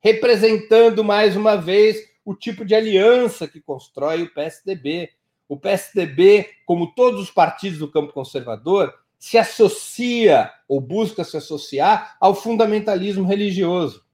representando 0.00 1.04
mais 1.04 1.36
uma 1.36 1.54
vez 1.54 1.98
o 2.24 2.34
tipo 2.34 2.64
de 2.64 2.74
aliança 2.74 3.46
que 3.46 3.60
constrói 3.60 4.22
o 4.22 4.32
PSDB. 4.32 5.10
O 5.46 5.58
PSDB, 5.58 6.48
como 6.64 6.94
todos 6.94 7.20
os 7.20 7.30
partidos 7.30 7.78
do 7.78 7.90
campo 7.90 8.14
conservador, 8.14 8.90
se 9.22 9.38
associa 9.38 10.50
ou 10.66 10.80
busca 10.80 11.22
se 11.22 11.36
associar 11.36 12.16
ao 12.20 12.34
fundamentalismo 12.34 13.24
religioso. 13.24 14.04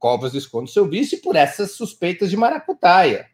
Covas 0.00 0.34
esconde 0.34 0.68
seu 0.68 0.84
vice 0.88 1.18
por 1.18 1.36
essas 1.36 1.70
suspeitas 1.70 2.28
de 2.28 2.36
maracutaia. 2.36 3.30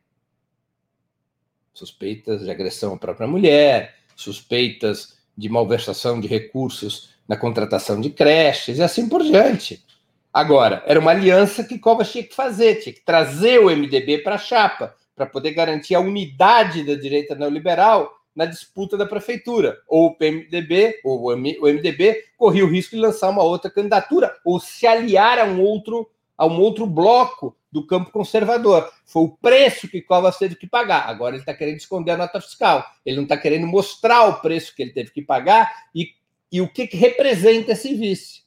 Suspeitas 1.72 2.44
de 2.44 2.50
agressão 2.50 2.92
à 2.92 2.98
própria 2.98 3.26
mulher, 3.26 3.94
suspeitas 4.14 5.16
de 5.34 5.48
malversação 5.48 6.20
de 6.20 6.28
recursos 6.28 7.14
na 7.26 7.38
contratação 7.38 7.98
de 8.02 8.10
creches 8.10 8.76
e 8.76 8.82
assim 8.82 9.08
por 9.08 9.22
diante. 9.22 9.82
Agora, 10.30 10.82
era 10.84 11.00
uma 11.00 11.12
aliança 11.12 11.64
que 11.64 11.78
Covas 11.78 12.12
tinha 12.12 12.24
que 12.24 12.34
fazer, 12.34 12.82
tinha 12.82 12.92
que 12.92 13.02
trazer 13.02 13.60
o 13.60 13.70
MDB 13.74 14.18
para 14.18 14.34
a 14.34 14.38
chapa, 14.38 14.94
para 15.16 15.24
poder 15.24 15.52
garantir 15.52 15.94
a 15.94 16.00
unidade 16.00 16.84
da 16.84 16.94
direita 16.94 17.34
neoliberal 17.34 18.17
na 18.38 18.46
disputa 18.46 18.96
da 18.96 19.04
prefeitura. 19.04 19.82
Ou 19.88 20.06
o 20.06 20.14
PMDB, 20.14 21.00
ou 21.02 21.24
o 21.24 21.36
MDB, 21.36 22.24
corria 22.36 22.64
o 22.64 22.70
risco 22.70 22.94
de 22.94 23.02
lançar 23.02 23.28
uma 23.30 23.42
outra 23.42 23.68
candidatura, 23.68 24.32
ou 24.44 24.60
se 24.60 24.86
aliar 24.86 25.40
a 25.40 25.44
um 25.44 25.60
outro, 25.60 26.08
a 26.36 26.46
um 26.46 26.60
outro 26.60 26.86
bloco 26.86 27.56
do 27.70 27.84
campo 27.84 28.12
conservador. 28.12 28.88
Foi 29.04 29.24
o 29.24 29.28
preço 29.28 29.88
que 29.88 30.00
Covas 30.00 30.38
teve 30.38 30.54
que 30.54 30.68
pagar. 30.68 31.08
Agora 31.08 31.34
ele 31.34 31.42
está 31.42 31.52
querendo 31.52 31.78
esconder 31.78 32.12
a 32.12 32.16
nota 32.16 32.40
fiscal. 32.40 32.86
Ele 33.04 33.16
não 33.16 33.24
está 33.24 33.36
querendo 33.36 33.66
mostrar 33.66 34.28
o 34.28 34.40
preço 34.40 34.72
que 34.72 34.82
ele 34.82 34.92
teve 34.92 35.10
que 35.10 35.20
pagar 35.20 35.68
e, 35.92 36.12
e 36.52 36.60
o 36.60 36.72
que, 36.72 36.86
que 36.86 36.96
representa 36.96 37.72
esse 37.72 37.92
vice. 37.92 38.42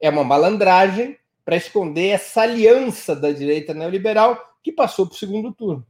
É 0.00 0.08
uma 0.08 0.22
malandragem 0.22 1.18
para 1.44 1.56
esconder 1.56 2.10
essa 2.10 2.42
aliança 2.42 3.16
da 3.16 3.32
direita 3.32 3.74
neoliberal 3.74 4.38
que 4.62 4.70
passou 4.70 5.04
para 5.04 5.16
o 5.16 5.18
segundo 5.18 5.52
turno. 5.52 5.84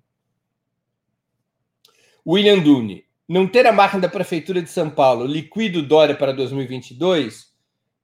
William 2.27 2.61
Dune. 2.61 3.05
Não 3.29 3.47
ter 3.47 3.67
a 3.67 3.73
máquina 3.73 4.03
da 4.03 4.09
Prefeitura 4.09 4.61
de 4.61 4.71
São 4.71 4.91
Paulo 4.91 5.27
liquida 5.27 5.79
o 5.79 5.83
Dória 5.83 6.15
para 6.15 6.33
2022? 6.33 7.53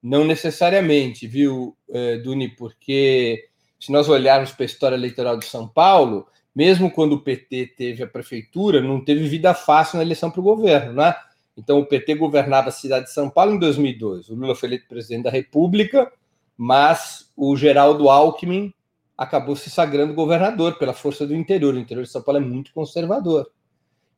Não 0.02 0.24
necessariamente, 0.24 1.26
viu, 1.26 1.76
eh, 1.90 2.18
Duni? 2.18 2.48
Porque 2.48 3.48
se 3.78 3.90
nós 3.92 4.08
olharmos 4.08 4.52
para 4.52 4.64
a 4.64 4.66
história 4.66 4.96
eleitoral 4.96 5.36
de 5.36 5.46
São 5.46 5.66
Paulo, 5.66 6.26
mesmo 6.54 6.90
quando 6.90 7.14
o 7.14 7.20
PT 7.20 7.74
teve 7.76 8.02
a 8.02 8.06
prefeitura, 8.06 8.80
não 8.80 9.04
teve 9.04 9.28
vida 9.28 9.54
fácil 9.54 9.96
na 9.96 10.04
eleição 10.04 10.30
para 10.30 10.40
o 10.40 10.44
governo, 10.44 10.92
né? 10.94 11.14
Então, 11.56 11.80
o 11.80 11.86
PT 11.86 12.14
governava 12.14 12.68
a 12.68 12.72
cidade 12.72 13.06
de 13.06 13.12
São 13.12 13.28
Paulo 13.28 13.52
em 13.52 13.58
2002. 13.58 14.28
O 14.28 14.34
Lula 14.34 14.54
foi 14.54 14.68
eleito 14.68 14.86
presidente 14.86 15.24
da 15.24 15.30
República 15.30 16.10
mas 16.58 17.30
o 17.36 17.56
Geraldo 17.56 18.10
Alckmin 18.10 18.74
acabou 19.16 19.54
se 19.54 19.70
sagrando 19.70 20.12
governador 20.12 20.76
pela 20.76 20.92
força 20.92 21.24
do 21.24 21.36
interior. 21.36 21.74
O 21.74 21.78
interior 21.78 22.02
de 22.02 22.10
São 22.10 22.20
Paulo 22.20 22.40
é 22.40 22.44
muito 22.44 22.72
conservador. 22.72 23.48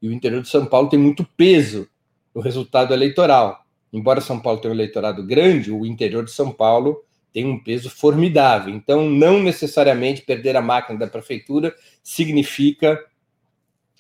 E 0.01 0.09
o 0.09 0.13
interior 0.13 0.43
de 0.43 0.49
São 0.49 0.67
Paulo 0.67 0.89
tem 0.89 0.99
muito 0.99 1.25
peso 1.37 1.89
no 2.35 2.41
resultado 2.41 2.95
eleitoral. 2.95 3.65
Embora 3.93 4.21
São 4.21 4.39
Paulo 4.39 4.61
tenha 4.61 4.73
um 4.73 4.77
eleitorado 4.77 5.27
grande, 5.27 5.73
o 5.73 5.85
interior 5.85 6.25
de 6.25 6.31
São 6.31 6.53
Paulo 6.53 7.05
tem 7.33 7.47
um 7.47 7.63
peso 7.63 7.91
formidável. 7.91 8.75
Então, 8.75 9.09
não 9.09 9.43
necessariamente 9.43 10.23
perder 10.23 10.57
a 10.57 10.63
máquina 10.63 10.99
da 10.99 11.07
prefeitura 11.07 11.75
significa 12.03 12.99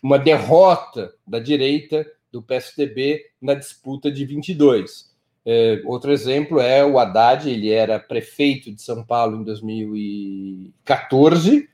uma 0.03 0.19
derrota 0.19 1.15
da 1.27 1.39
direita 1.39 2.07
do 2.33 2.43
PSDB 2.43 3.27
na 3.41 3.55
disputa 3.55 4.11
de 4.11 4.25
22. 4.25 5.11
É, 5.45 5.83
outro 5.85 6.11
exemplo 6.13 6.61
é 6.61 6.85
o 6.85 6.99
Haddad, 6.99 7.49
ele 7.49 7.71
era 7.71 7.99
prefeito 7.99 8.71
de 8.73 8.83
São 8.83 9.05
Paulo 9.05 9.41
em 9.41 9.45
2014, 9.45 11.69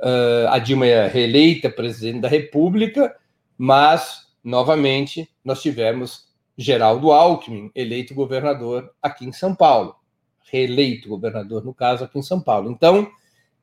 uh, 0.00 0.48
a 0.48 0.58
Dilma 0.58 0.86
é 0.86 1.06
reeleita 1.06 1.70
presidente 1.70 2.20
da 2.20 2.28
República, 2.28 3.14
mas, 3.56 4.28
novamente, 4.42 5.28
nós 5.44 5.62
tivemos 5.62 6.28
Geraldo 6.56 7.12
Alckmin, 7.12 7.70
eleito 7.74 8.14
governador 8.14 8.92
aqui 9.02 9.24
em 9.24 9.32
São 9.32 9.54
Paulo, 9.54 9.96
reeleito 10.50 11.08
governador, 11.08 11.64
no 11.64 11.74
caso, 11.74 12.04
aqui 12.04 12.18
em 12.18 12.22
São 12.22 12.40
Paulo. 12.40 12.70
Então, 12.70 13.10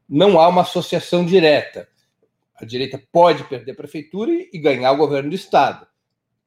não 0.07 0.39
há 0.39 0.47
uma 0.47 0.63
associação 0.63 1.25
direta. 1.25 1.87
A 2.55 2.65
direita 2.65 3.01
pode 3.11 3.43
perder 3.45 3.71
a 3.71 3.75
prefeitura 3.75 4.31
e 4.31 4.59
ganhar 4.59 4.91
o 4.91 4.97
governo 4.97 5.29
do 5.29 5.35
Estado. 5.35 5.87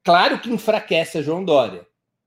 Claro 0.03 0.39
que 0.39 0.51
enfraquece 0.51 1.17
a 1.17 1.21
João 1.21 1.43
Dória, 1.43 1.85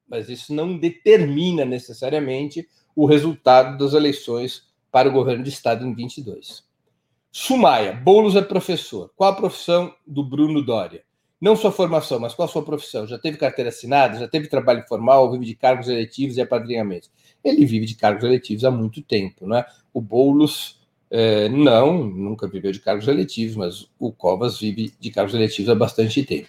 mas 0.08 0.28
isso 0.28 0.52
não 0.52 0.76
determina 0.76 1.64
necessariamente 1.64 2.68
o 2.94 3.06
resultado 3.06 3.78
das 3.78 3.92
eleições 3.92 4.64
para 4.90 5.08
o 5.08 5.12
governo 5.12 5.44
do 5.44 5.48
Estado 5.48 5.86
em 5.86 5.94
22. 5.94 6.66
Sumaia, 7.30 7.92
Boulos 7.92 8.34
é 8.34 8.42
professor. 8.42 9.12
Qual 9.14 9.30
a 9.30 9.36
profissão 9.36 9.94
do 10.04 10.24
Bruno 10.24 10.60
Dória? 10.60 11.04
Não 11.40 11.54
sua 11.54 11.70
formação, 11.70 12.18
mas 12.18 12.34
qual 12.34 12.48
a 12.48 12.50
sua 12.50 12.64
profissão? 12.64 13.06
Já 13.06 13.18
teve 13.18 13.36
carteira 13.36 13.68
assinada? 13.68 14.18
Já 14.18 14.26
teve 14.26 14.48
trabalho 14.48 14.84
formal? 14.88 15.30
Vive 15.30 15.44
de 15.46 15.54
cargos 15.54 15.88
eletivos 15.88 16.36
e 16.36 16.40
apadrinhamentos? 16.40 17.10
Ele 17.44 17.64
vive 17.64 17.86
de 17.86 17.94
cargos 17.94 18.24
eletivos 18.24 18.64
há 18.64 18.70
muito 18.70 19.00
tempo, 19.02 19.46
né? 19.46 19.64
O 19.94 20.00
Boulos 20.00 20.78
é, 21.10 21.48
não, 21.48 22.04
nunca 22.04 22.48
viveu 22.48 22.72
de 22.72 22.80
cargos 22.80 23.06
eletivos, 23.06 23.56
mas 23.56 23.88
o 23.98 24.12
Covas 24.12 24.58
vive 24.58 24.92
de 24.98 25.10
cargos 25.10 25.34
eletivos 25.34 25.70
há 25.70 25.74
bastante 25.74 26.24
tempo. 26.24 26.48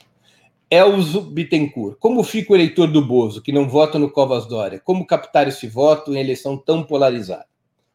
Elzo 0.71 1.21
Bittencourt, 1.21 1.97
como 1.99 2.23
fica 2.23 2.53
o 2.53 2.55
eleitor 2.55 2.87
do 2.87 3.03
Bozo, 3.03 3.41
que 3.41 3.51
não 3.51 3.67
vota 3.67 3.97
no 3.97 4.09
Covas 4.09 4.45
Dória? 4.47 4.79
Como 4.79 5.05
captar 5.05 5.47
esse 5.47 5.67
voto 5.67 6.13
em 6.13 6.19
eleição 6.19 6.57
tão 6.57 6.83
polarizada? 6.83 7.45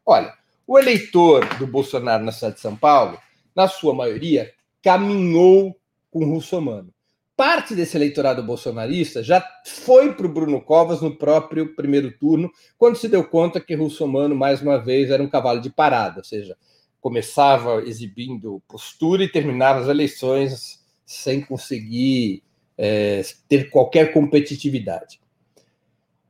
Olha, 0.05 0.33
o 0.67 0.77
eleitor 0.77 1.45
do 1.57 1.67
Bolsonaro 1.67 2.23
na 2.23 2.31
cidade 2.31 2.55
de 2.55 2.61
São 2.61 2.75
Paulo, 2.75 3.17
na 3.55 3.67
sua 3.67 3.93
maioria, 3.93 4.51
caminhou 4.83 5.75
com 6.15 6.23
o 6.23 6.33
Russomano. 6.35 6.93
Parte 7.35 7.75
desse 7.75 7.97
eleitorado 7.97 8.41
bolsonarista 8.41 9.21
já 9.21 9.45
foi 9.65 10.13
para 10.13 10.25
o 10.25 10.33
Bruno 10.33 10.61
Covas 10.61 11.01
no 11.01 11.13
próprio 11.13 11.75
primeiro 11.75 12.17
turno, 12.17 12.49
quando 12.77 12.95
se 12.95 13.09
deu 13.09 13.21
conta 13.25 13.59
que 13.59 13.75
Russomano, 13.75 14.33
mais 14.33 14.61
uma 14.61 14.77
vez, 14.77 15.09
era 15.09 15.21
um 15.21 15.27
cavalo 15.27 15.59
de 15.59 15.69
parada, 15.69 16.19
ou 16.19 16.23
seja, 16.23 16.55
começava 17.01 17.81
exibindo 17.81 18.63
postura 18.65 19.25
e 19.25 19.29
terminava 19.29 19.81
as 19.81 19.89
eleições 19.89 20.81
sem 21.05 21.41
conseguir 21.41 22.41
é, 22.77 23.21
ter 23.49 23.69
qualquer 23.69 24.13
competitividade. 24.13 25.19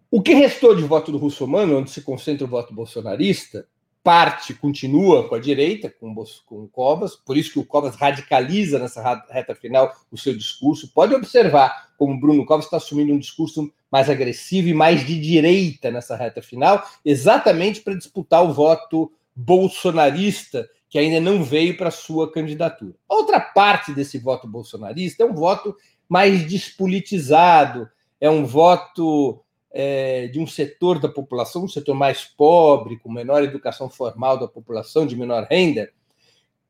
O 0.10 0.20
que 0.20 0.34
restou 0.34 0.76
de 0.76 0.82
voto 0.82 1.12
do 1.12 1.20
Russomano, 1.20 1.78
onde 1.78 1.92
se 1.92 2.02
concentra 2.02 2.44
o 2.44 2.50
voto 2.50 2.74
bolsonarista, 2.74 3.68
parte 4.06 4.54
continua 4.54 5.28
com 5.28 5.34
a 5.34 5.40
direita, 5.40 5.90
com, 5.90 6.14
com 6.46 6.64
o 6.64 6.68
Covas, 6.68 7.16
por 7.16 7.36
isso 7.36 7.54
que 7.54 7.58
o 7.58 7.66
Covas 7.66 7.96
radicaliza 7.96 8.78
nessa 8.78 9.26
reta 9.32 9.56
final 9.56 9.92
o 10.12 10.18
seu 10.18 10.38
discurso. 10.38 10.92
Pode 10.94 11.16
observar 11.16 11.90
como 11.98 12.20
Bruno 12.20 12.46
Covas 12.46 12.66
está 12.66 12.78
assumindo 12.78 13.12
um 13.12 13.18
discurso 13.18 13.74
mais 13.92 14.08
agressivo 14.08 14.68
e 14.68 14.76
mais 14.76 15.04
de 15.08 15.20
direita 15.20 15.90
nessa 15.90 16.16
reta 16.16 16.40
final, 16.40 16.88
exatamente 17.04 17.82
para 17.82 17.96
disputar 17.96 18.44
o 18.44 18.54
voto 18.54 19.12
bolsonarista 19.36 20.70
que 20.88 21.00
ainda 21.00 21.20
não 21.20 21.44
veio 21.44 21.76
para 21.76 21.90
sua 21.90 22.32
candidatura. 22.32 22.94
outra 23.10 23.40
parte 23.40 23.92
desse 23.92 24.20
voto 24.20 24.48
bolsonarista 24.48 25.24
é 25.24 25.26
um 25.26 25.34
voto 25.34 25.76
mais 26.08 26.46
despolitizado, 26.46 27.90
é 28.22 28.30
um 28.30 28.46
voto 28.46 29.44
é, 29.78 30.28
de 30.30 30.40
um 30.40 30.48
setor 30.48 31.00
da 31.00 31.10
população, 31.10 31.66
um 31.66 31.68
setor 31.68 31.94
mais 31.94 32.24
pobre, 32.24 32.98
com 32.98 33.12
menor 33.12 33.44
educação 33.44 33.90
formal 33.90 34.40
da 34.40 34.48
população, 34.48 35.06
de 35.06 35.18
menor 35.18 35.46
renda, 35.52 35.92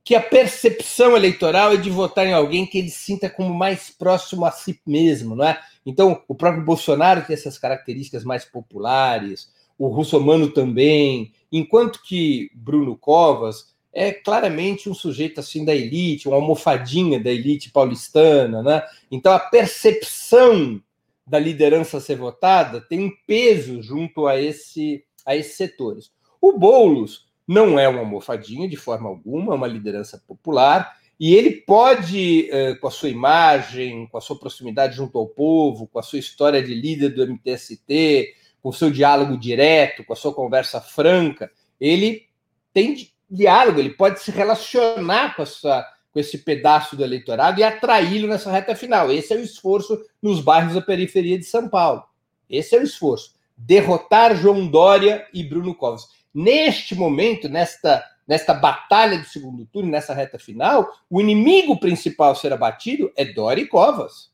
que 0.04 0.16
a 0.16 0.22
percepção 0.22 1.16
eleitoral 1.16 1.74
é 1.74 1.78
de 1.78 1.92
votar 1.92 2.26
em 2.26 2.34
alguém 2.34 2.66
que 2.66 2.80
ele 2.80 2.90
sinta 2.90 3.30
como 3.30 3.54
mais 3.54 3.92
próximo 3.92 4.44
a 4.44 4.52
si 4.52 4.82
mesmo, 4.88 5.36
não 5.36 5.46
é? 5.46 5.60
Então, 5.86 6.24
o 6.28 6.34
próprio 6.34 6.66
Bolsonaro 6.66 7.24
tem 7.24 7.36
essas 7.36 7.60
características 7.60 8.24
mais 8.24 8.44
populares, 8.44 9.54
o 9.78 9.88
russomano 9.88 10.50
também, 10.50 11.32
enquanto 11.52 12.02
que 12.02 12.50
Bruno 12.56 12.98
Covas 12.98 13.76
é 13.94 14.12
claramente 14.12 14.90
um 14.90 14.96
sujeito 14.96 15.40
assim 15.40 15.64
da 15.64 15.76
elite, 15.76 16.28
uma 16.28 16.38
almofadinha 16.38 17.20
da 17.20 17.30
elite 17.30 17.72
paulistana, 17.72 18.64
né? 18.64 18.84
Então 19.12 19.32
a 19.32 19.40
percepção 19.40 20.82
da 21.26 21.40
liderança 21.40 22.00
ser 22.00 22.16
votada 22.16 22.82
tem 22.82 23.06
um 23.06 23.12
peso 23.26 23.82
junto 23.82 24.28
a, 24.28 24.40
esse, 24.40 25.04
a 25.26 25.36
esses 25.36 25.58
setores. 25.58 26.12
O 26.40 26.58
Boulos 26.58 27.28
não 27.48 27.80
é 27.80 27.88
uma 27.88 28.00
almofadinha 28.00 28.68
de 28.68 28.76
forma 28.76 29.10
alguma, 29.10 29.54
é 29.54 29.56
uma 29.56 29.68
liderança 29.68 30.22
popular, 30.28 30.96
e 31.20 31.34
ele 31.34 31.52
pode, 31.52 32.50
eh, 32.52 32.76
com 32.76 32.88
a 32.88 32.92
sua 32.92 33.10
imagem, 33.10 34.08
com 34.08 34.18
a 34.18 34.22
sua 34.22 34.38
proximidade 34.38 34.96
junto 34.96 35.18
ao 35.18 35.28
povo, 35.28 35.88
com 35.88 35.98
a 35.98 36.04
sua 36.04 36.20
história 36.20 36.62
de 36.62 36.74
líder 36.74 37.10
do 37.10 37.24
MTST, 37.24 38.34
com 38.62 38.70
o 38.70 38.74
seu 38.74 38.92
diálogo 38.92 39.38
direto, 39.38 40.04
com 40.04 40.12
a 40.12 40.16
sua 40.16 40.34
conversa 40.34 40.82
franca, 40.82 41.52
ele 41.80 42.28
tem 42.74 43.10
diálogo, 43.30 43.80
ele 43.80 43.92
pode 43.92 44.20
se 44.20 44.32
relacionar 44.32 45.36
com 45.36 45.44
essa 45.44 45.88
com 46.16 46.20
esse 46.22 46.38
pedaço 46.38 46.96
do 46.96 47.04
eleitorado 47.04 47.60
e 47.60 47.64
atraí-lo 47.64 48.30
nessa 48.30 48.50
reta 48.50 48.74
final. 48.74 49.12
Esse 49.12 49.34
é 49.34 49.36
o 49.36 49.42
esforço 49.42 50.02
nos 50.22 50.40
bairros 50.40 50.74
da 50.74 50.82
periferia 50.82 51.38
de 51.38 51.44
São 51.44 51.68
Paulo. 51.68 52.06
Esse 52.50 52.74
é 52.74 52.80
o 52.80 52.84
esforço. 52.84 53.36
Derrotar 53.58 54.34
João 54.34 54.66
Dória 54.66 55.28
e 55.34 55.44
Bruno 55.44 55.76
Covas. 55.76 56.08
Neste 56.34 56.96
momento, 56.96 57.50
nesta, 57.50 58.02
nesta 58.26 58.54
batalha 58.54 59.18
de 59.18 59.28
segundo 59.28 59.66
turno, 59.66 59.92
nessa 59.92 60.14
reta 60.14 60.40
final, 60.40 60.90
o 61.10 61.20
inimigo 61.20 61.78
principal 61.82 62.32
a 62.32 62.36
ser 62.36 62.54
abatido 62.54 63.12
é 63.18 63.26
Dória 63.26 63.64
e 63.64 63.68
Covas. 63.68 64.32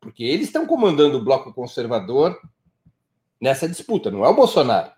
Porque 0.00 0.24
eles 0.24 0.48
estão 0.48 0.66
comandando 0.66 1.16
o 1.16 1.24
bloco 1.24 1.52
conservador 1.52 2.36
nessa 3.40 3.68
disputa, 3.68 4.10
não 4.10 4.24
é 4.24 4.28
o 4.28 4.34
Bolsonaro. 4.34 4.90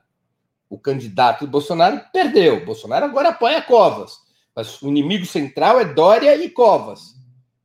O 0.70 0.78
candidato 0.78 1.44
do 1.44 1.50
Bolsonaro 1.50 2.00
perdeu. 2.10 2.56
O 2.56 2.64
Bolsonaro 2.64 3.04
agora 3.04 3.28
apoia 3.28 3.60
Covas. 3.60 4.29
Mas 4.54 4.80
o 4.82 4.88
inimigo 4.88 5.26
central 5.26 5.80
é 5.80 5.84
Dória 5.84 6.36
e 6.36 6.50
Covas. 6.50 7.14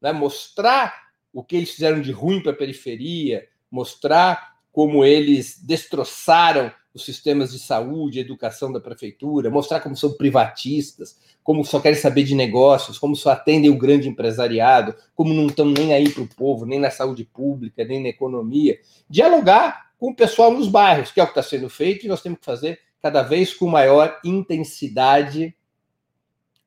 Né? 0.02 0.12
Mostrar 0.12 0.94
o 1.34 1.44
que 1.44 1.56
eles 1.56 1.72
fizeram 1.72 2.02
de 2.02 2.12
ruim 2.12 2.42
para 2.42 2.52
a 2.52 2.56
periferia, 2.56 3.48
mostrar 3.70 4.56
como 4.72 5.04
eles 5.04 5.60
destroçaram 5.62 6.72
os 6.94 7.04
sistemas 7.04 7.52
de 7.52 7.60
saúde, 7.60 8.20
educação 8.20 8.72
da 8.72 8.80
prefeitura, 8.80 9.50
mostrar 9.50 9.82
como 9.82 9.98
são 9.98 10.14
privatistas, 10.14 11.20
como 11.44 11.66
só 11.66 11.80
querem 11.80 12.00
saber 12.00 12.24
de 12.24 12.34
negócios, 12.34 12.98
como 12.98 13.18
só 13.18 13.32
atendem 13.32 13.70
o 13.70 13.78
grande 13.78 14.08
empresariado, 14.08 14.96
como 15.14 15.34
não 15.34 15.48
estão 15.48 15.66
nem 15.66 15.94
aí 15.94 16.10
para 16.10 16.24
o 16.24 16.28
povo, 16.28 16.66
nem 16.66 16.80
na 16.80 16.90
saúde 16.90 17.26
pública, 17.26 17.84
nem 17.84 18.02
na 18.02 18.08
economia. 18.08 18.80
Dialogar 19.10 19.92
com 20.00 20.12
o 20.12 20.16
pessoal 20.16 20.52
nos 20.52 20.70
bairros, 20.70 21.12
que 21.12 21.20
é 21.20 21.24
o 21.24 21.26
que 21.26 21.38
está 21.38 21.44
sendo 21.44 21.70
feito, 21.70 22.06
e 22.06 22.10
nós 22.10 22.22
temos 22.22 22.40
que 22.40 22.46
fazer 22.46 22.80
cada 23.02 23.22
vez 23.22 23.54
com 23.54 23.68
maior 23.68 24.18
intensidade 24.24 25.54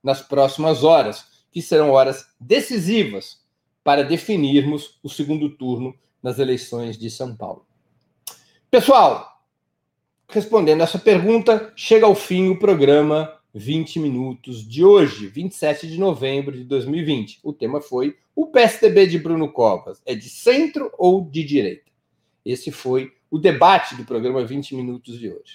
nas 0.02 0.20
próximas 0.22 0.84
horas, 0.84 1.44
que 1.50 1.62
serão 1.62 1.90
horas 1.90 2.26
decisivas 2.38 3.42
para 3.82 4.02
definirmos 4.02 4.98
o 5.02 5.08
segundo 5.08 5.50
turno 5.50 5.94
nas 6.22 6.38
eleições 6.38 6.98
de 6.98 7.10
São 7.10 7.34
Paulo. 7.34 7.66
Pessoal, 8.70 9.42
respondendo 10.28 10.82
essa 10.82 10.98
pergunta, 10.98 11.72
chega 11.74 12.04
ao 12.04 12.14
fim 12.14 12.48
o 12.48 12.58
programa 12.58 13.34
20 13.54 13.98
minutos 13.98 14.66
de 14.66 14.84
hoje, 14.84 15.26
27 15.26 15.88
de 15.88 15.98
novembro 15.98 16.56
de 16.56 16.64
2020. 16.64 17.40
O 17.42 17.52
tema 17.52 17.80
foi 17.80 18.16
o 18.36 18.46
PSDB 18.46 19.06
de 19.06 19.18
Bruno 19.18 19.50
Covas. 19.50 20.02
É 20.04 20.14
de 20.14 20.28
centro 20.28 20.92
ou 20.98 21.24
de 21.24 21.42
direita? 21.42 21.90
Esse 22.44 22.70
foi 22.70 23.12
o 23.30 23.38
debate 23.38 23.94
do 23.96 24.04
programa 24.04 24.44
20 24.44 24.74
minutos 24.74 25.18
de 25.18 25.30
hoje. 25.30 25.54